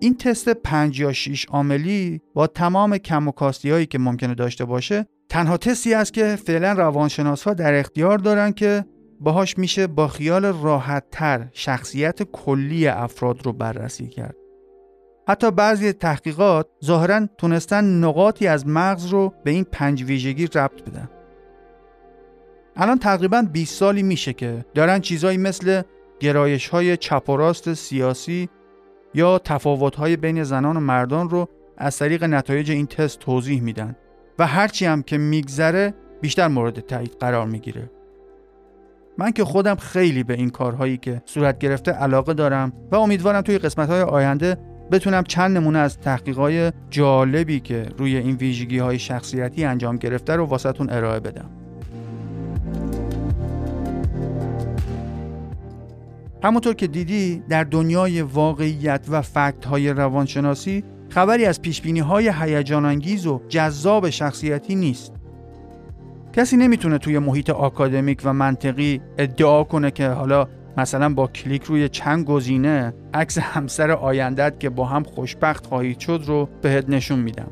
این 0.04 0.18
تست 0.18 0.49
5 0.49 0.99
یا 0.99 1.14
6 1.14 1.45
عاملی 1.45 2.22
با 2.34 2.47
تمام 2.47 2.97
کم 2.97 3.28
و 3.28 3.32
کاستی 3.32 3.70
هایی 3.70 3.86
که 3.86 3.99
ممکنه 3.99 4.34
داشته 4.34 4.66
باشه 4.66 5.06
تنها 5.30 5.58
تستی 5.58 5.93
است 5.93 6.14
که 6.14 6.36
فعلا 6.36 6.74
روانشناس 6.74 7.43
ها 7.43 7.54
در 7.54 7.80
اختیار 7.80 8.18
دارن 8.18 8.51
که 8.51 8.86
باهاش 9.20 9.58
میشه 9.58 9.88
با 9.88 10.08
خیال 10.08 10.45
راحت 10.45 11.04
تر 11.12 11.47
شخصیت 11.51 12.24
کلی 12.24 12.88
افراد 12.88 13.45
رو 13.45 13.54
بررسی 13.54 14.08
کرد. 14.08 14.36
حتی 15.28 15.51
بعضی 15.51 15.93
تحقیقات 15.93 16.68
ظاهرا 16.86 17.28
تونستن 17.38 17.84
نقاطی 18.04 18.47
از 18.47 18.68
مغز 18.68 19.06
رو 19.06 19.34
به 19.43 19.51
این 19.51 19.64
پنج 19.64 20.04
ویژگی 20.04 20.45
ربط 20.45 20.82
بدن. 20.82 21.10
الان 22.76 22.99
تقریبا 22.99 23.41
20 23.54 23.76
سالی 23.76 24.04
میشه 24.04 24.34
که 24.34 24.66
دارن 24.74 24.99
چیزایی 24.99 25.38
مثل 25.38 25.82
گرایش 26.20 26.68
های 26.68 26.97
چپ 26.97 27.30
و 27.30 27.38
راست 27.38 27.74
سیاسی 27.74 28.49
یا 29.14 29.39
تفاوت 29.39 29.95
های 29.95 30.18
بین 30.18 30.43
زنان 30.43 30.78
و 30.78 30.80
مردان 30.80 31.30
رو 31.30 31.47
از 31.78 31.97
طریق 31.97 32.24
نتایج 32.24 32.72
این 32.72 32.88
تست 32.88 33.20
توضیح 33.20 33.61
میدن 33.61 33.95
و 34.39 34.47
هرچی 34.47 34.86
هم 34.86 35.03
که 35.03 35.18
میگذره 35.18 35.93
بیشتر 36.22 36.47
مورد 36.47 36.80
تایید 36.80 37.16
قرار 37.20 37.47
می‌گیره. 37.47 37.91
من 39.18 39.32
که 39.32 39.45
خودم 39.45 39.76
خیلی 39.76 40.24
به 40.24 40.34
این 40.34 40.49
کارهایی 40.49 40.97
که 40.97 41.22
صورت 41.26 41.59
گرفته 41.59 41.91
علاقه 41.91 42.34
دارم 42.34 42.74
و 42.91 42.95
امیدوارم 42.95 43.41
توی 43.41 43.57
قسمت 43.57 43.89
های 43.89 44.01
آینده 44.01 44.57
بتونم 44.91 45.24
چند 45.24 45.57
نمونه 45.57 45.80
از 45.80 45.97
تحقیقای 45.97 46.72
جالبی 46.89 47.59
که 47.59 47.86
روی 47.97 48.18
این 48.18 48.36
ویژگی 48.36 48.78
های 48.78 48.99
شخصیتی 48.99 49.64
انجام 49.64 49.97
گرفته 49.97 50.36
رو 50.36 50.45
واسهتون 50.45 50.89
ارائه 50.89 51.20
بدم. 51.20 51.62
همونطور 56.44 56.74
که 56.74 56.88
دیدی 56.88 57.44
در 57.50 57.64
دنیای 57.64 58.22
واقعیت 58.22 59.06
و 59.10 59.22
فکت 59.22 59.66
های 59.66 59.89
روانشناسی 59.89 60.84
خبری 61.10 61.46
از 61.46 61.62
پیشبینی 61.62 62.00
های 62.00 62.32
هیجان 62.39 62.86
انگیز 62.86 63.28
و 63.28 63.41
جذاب 63.50 64.10
شخصیتی 64.10 64.76
نیست. 64.76 65.14
کسی 66.34 66.58
نمی‌تونه 66.58 66.98
توی 66.98 67.20
محیط 67.20 67.50
آکادمیک 67.50 68.22
و 68.24 68.34
منطقی 68.34 69.02
ادعا 69.18 69.64
کنه 69.64 69.91
که 69.91 70.08
حالا 70.08 70.48
مثلا 70.78 71.14
با 71.14 71.28
کلیک 71.28 71.64
روی 71.64 71.89
چند 71.89 72.26
گزینه 72.26 72.94
عکس 73.14 73.38
همسر 73.38 73.91
آیندت 73.91 74.60
که 74.60 74.70
با 74.70 74.86
هم 74.86 75.04
خوشبخت 75.04 75.66
خواهید 75.66 76.00
شد 76.00 76.24
رو 76.28 76.50
بهت 76.62 76.89
نشون 76.89 77.20
میدم. 77.20 77.52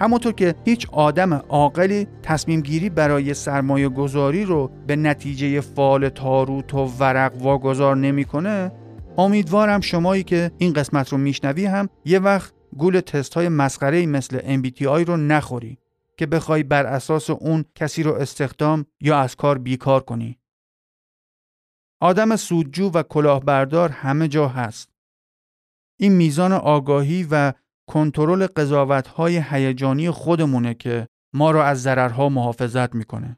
همونطور 0.00 0.32
که 0.32 0.54
هیچ 0.64 0.86
آدم 0.92 1.32
عاقلی 1.32 2.08
تصمیم 2.22 2.60
گیری 2.60 2.90
برای 2.90 3.34
سرمایه 3.34 3.88
گذاری 3.88 4.44
رو 4.44 4.70
به 4.86 4.96
نتیجه 4.96 5.60
فال 5.60 6.08
تاروت 6.08 6.74
و 6.74 6.78
ورق 6.78 7.42
واگذار 7.42 7.96
نمی‌کنه 7.96 8.72
امیدوارم 9.18 9.80
شمایی 9.80 10.22
که 10.22 10.50
این 10.58 10.72
قسمت 10.72 11.08
رو 11.08 11.18
میشنوی 11.18 11.66
هم 11.66 11.88
یه 12.04 12.18
وقت 12.18 12.52
گول 12.76 13.00
تست 13.00 13.34
های 13.34 13.48
مسخره 13.48 14.06
مثل 14.06 14.60
MBTI 14.62 15.06
رو 15.06 15.16
نخوری 15.16 15.78
که 16.16 16.26
بخوای 16.26 16.62
بر 16.62 16.86
اساس 16.86 17.30
اون 17.30 17.64
کسی 17.74 18.02
رو 18.02 18.14
استخدام 18.14 18.86
یا 19.00 19.18
از 19.18 19.36
کار 19.36 19.58
بیکار 19.58 20.02
کنی. 20.02 20.38
آدم 22.00 22.36
سودجو 22.36 22.90
و 22.90 23.02
کلاهبردار 23.02 23.88
همه 23.88 24.28
جا 24.28 24.48
هست. 24.48 24.90
این 25.96 26.12
میزان 26.12 26.52
آگاهی 26.52 27.26
و 27.30 27.52
کنترل 27.90 28.46
قضاوت‌های 28.46 29.42
هیجانی 29.50 30.10
خودمونه 30.10 30.74
که 30.74 31.06
ما 31.34 31.50
رو 31.50 31.58
از 31.58 31.82
ضررها 31.82 32.28
محافظت 32.28 32.94
می‌کنه. 32.94 33.36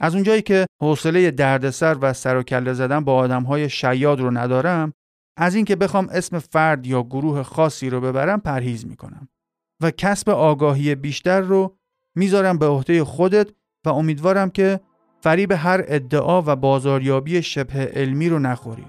از 0.00 0.14
اونجایی 0.14 0.42
که 0.42 0.66
حوصله 0.80 1.30
دردسر 1.30 1.96
و 2.00 2.12
سر 2.12 2.36
و 2.36 2.42
کله 2.42 2.72
زدن 2.72 3.00
با 3.00 3.14
آدمهای 3.14 3.70
شیاد 3.70 4.20
رو 4.20 4.30
ندارم، 4.30 4.92
از 5.36 5.54
اینکه 5.54 5.76
بخوام 5.76 6.08
اسم 6.08 6.38
فرد 6.38 6.86
یا 6.86 7.02
گروه 7.02 7.42
خاصی 7.42 7.90
رو 7.90 8.00
ببرم 8.00 8.40
پرهیز 8.40 8.86
می‌کنم 8.86 9.28
و 9.82 9.90
کسب 9.90 10.30
آگاهی 10.30 10.94
بیشتر 10.94 11.40
رو 11.40 11.76
می‌ذارم 12.14 12.58
به 12.58 12.66
عهده 12.66 13.04
خودت 13.04 13.48
و 13.86 13.88
امیدوارم 13.88 14.50
که 14.50 14.80
فریب 15.20 15.52
هر 15.52 15.84
ادعا 15.86 16.42
و 16.42 16.56
بازاریابی 16.56 17.42
شبه 17.42 17.90
علمی 17.94 18.28
رو 18.28 18.38
نخوری. 18.38 18.86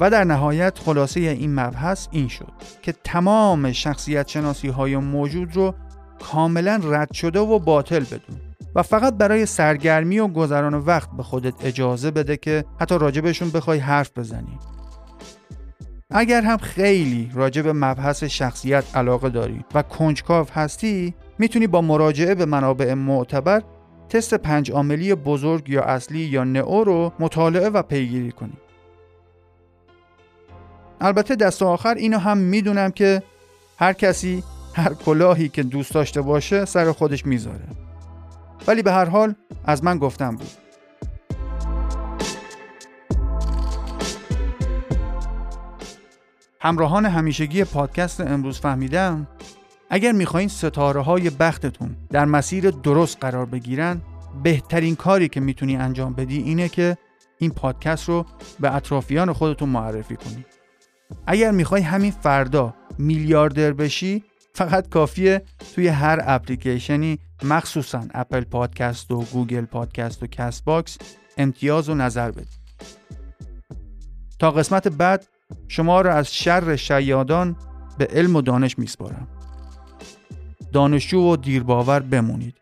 و 0.00 0.10
در 0.10 0.24
نهایت 0.24 0.78
خلاصه 0.78 1.20
این 1.20 1.54
مبحث 1.54 2.08
این 2.10 2.28
شد 2.28 2.52
که 2.82 2.92
تمام 2.92 3.72
شخصیت 3.72 4.28
شناسی 4.28 4.68
های 4.68 4.96
موجود 4.96 5.56
رو 5.56 5.74
کاملا 6.20 6.80
رد 6.84 7.12
شده 7.12 7.40
و 7.40 7.58
باطل 7.58 8.00
بدون 8.00 8.40
و 8.74 8.82
فقط 8.82 9.14
برای 9.14 9.46
سرگرمی 9.46 10.18
و 10.18 10.28
گذران 10.28 10.74
وقت 10.74 11.10
به 11.16 11.22
خودت 11.22 11.54
اجازه 11.64 12.10
بده 12.10 12.36
که 12.36 12.64
حتی 12.80 12.98
راجبشون 12.98 13.50
بخوای 13.50 13.78
حرف 13.78 14.18
بزنی. 14.18 14.58
اگر 16.10 16.42
هم 16.42 16.56
خیلی 16.56 17.30
راجب 17.34 17.68
مبحث 17.68 18.24
شخصیت 18.24 18.84
علاقه 18.94 19.28
داری 19.28 19.64
و 19.74 19.82
کنجکاو 19.82 20.46
هستی 20.54 21.14
می‌تونی 21.38 21.66
با 21.66 21.80
مراجعه 21.80 22.34
به 22.34 22.44
منابع 22.44 22.94
معتبر 22.94 23.62
تست 24.08 24.34
پنج 24.34 24.70
عاملی 24.70 25.14
بزرگ 25.14 25.68
یا 25.68 25.82
اصلی 25.82 26.18
یا 26.18 26.44
نئو 26.44 26.84
رو 26.84 27.12
مطالعه 27.18 27.68
و 27.68 27.82
پیگیری 27.82 28.32
کنی. 28.32 28.52
البته 31.00 31.36
دست 31.36 31.62
آخر 31.62 31.94
اینو 31.94 32.18
هم 32.18 32.38
می‌دونم 32.38 32.90
که 32.90 33.22
هر 33.78 33.92
کسی 33.92 34.42
هر 34.74 34.94
کلاهی 34.94 35.48
که 35.48 35.62
دوست 35.62 35.94
داشته 35.94 36.22
باشه 36.22 36.64
سر 36.64 36.92
خودش 36.92 37.26
می‌ذاره. 37.26 37.64
ولی 38.66 38.82
به 38.82 38.92
هر 38.92 39.04
حال 39.04 39.34
از 39.64 39.84
من 39.84 39.98
گفتم 39.98 40.36
بود. 40.36 40.50
همراهان 46.60 47.06
همیشگی 47.06 47.64
پادکست 47.64 48.20
امروز 48.20 48.60
فهمیدم 48.60 49.26
اگر 49.90 50.12
می‌خواین 50.12 50.48
ستاره 50.48 51.00
های 51.00 51.30
بختتون 51.30 51.96
در 52.10 52.24
مسیر 52.24 52.70
درست 52.70 53.18
قرار 53.20 53.46
بگیرن 53.46 54.00
بهترین 54.42 54.96
کاری 54.96 55.28
که 55.28 55.40
می‌تونی 55.40 55.76
انجام 55.76 56.12
بدی 56.12 56.38
اینه 56.38 56.68
که 56.68 56.96
این 57.38 57.50
پادکست 57.50 58.08
رو 58.08 58.26
به 58.60 58.74
اطرافیان 58.74 59.32
خودتون 59.32 59.68
معرفی 59.68 60.16
کنی. 60.16 60.44
اگر 61.26 61.50
می‌خوای 61.50 61.82
همین 61.82 62.10
فردا 62.10 62.74
میلیاردر 62.98 63.72
بشی 63.72 64.24
فقط 64.54 64.88
کافیه 64.88 65.42
توی 65.74 65.88
هر 65.88 66.18
اپلیکیشنی 66.22 67.18
مخصوصا 67.42 68.04
Apple 68.14 68.40
Podcast 68.40 69.10
و 69.10 69.22
Google 69.22 69.64
Podcast 69.64 70.22
و 70.22 70.26
CastBox 70.26 70.98
امتیاز 71.38 71.88
و 71.88 71.94
نظر 71.94 72.30
بدی 72.30 72.60
تا 74.38 74.50
قسمت 74.50 74.88
بعد 74.88 75.26
شما 75.68 76.00
را 76.00 76.14
از 76.14 76.34
شر 76.34 76.76
شیادان 76.76 77.56
به 77.98 78.06
علم 78.06 78.36
و 78.36 78.42
دانش 78.42 78.78
میسپارم. 78.78 79.28
دانشجو 80.72 81.20
و 81.20 81.36
دیرباور 81.36 82.00
بمونید. 82.00 82.54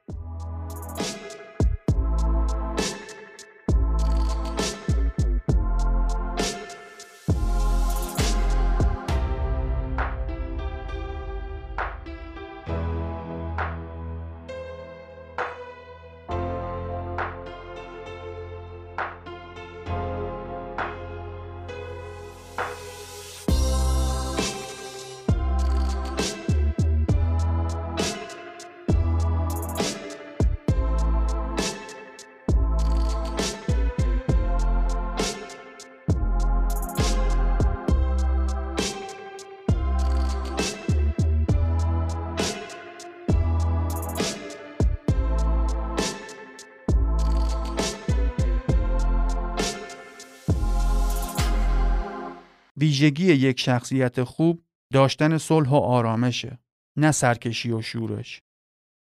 ویژگی 53.09 53.32
یک 53.32 53.61
شخصیت 53.61 54.22
خوب 54.22 54.64
داشتن 54.92 55.38
صلح 55.38 55.70
و 55.70 55.74
آرامشه 55.74 56.59
نه 56.96 57.12
سرکشی 57.12 57.70
و 57.72 57.82
شورش. 57.82 58.42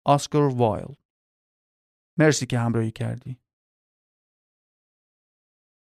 آسکر 0.05 0.49
وایل 0.55 0.95
مرسی 2.19 2.45
که 2.45 2.59
همراهی 2.59 2.91
کردی. 2.91 3.39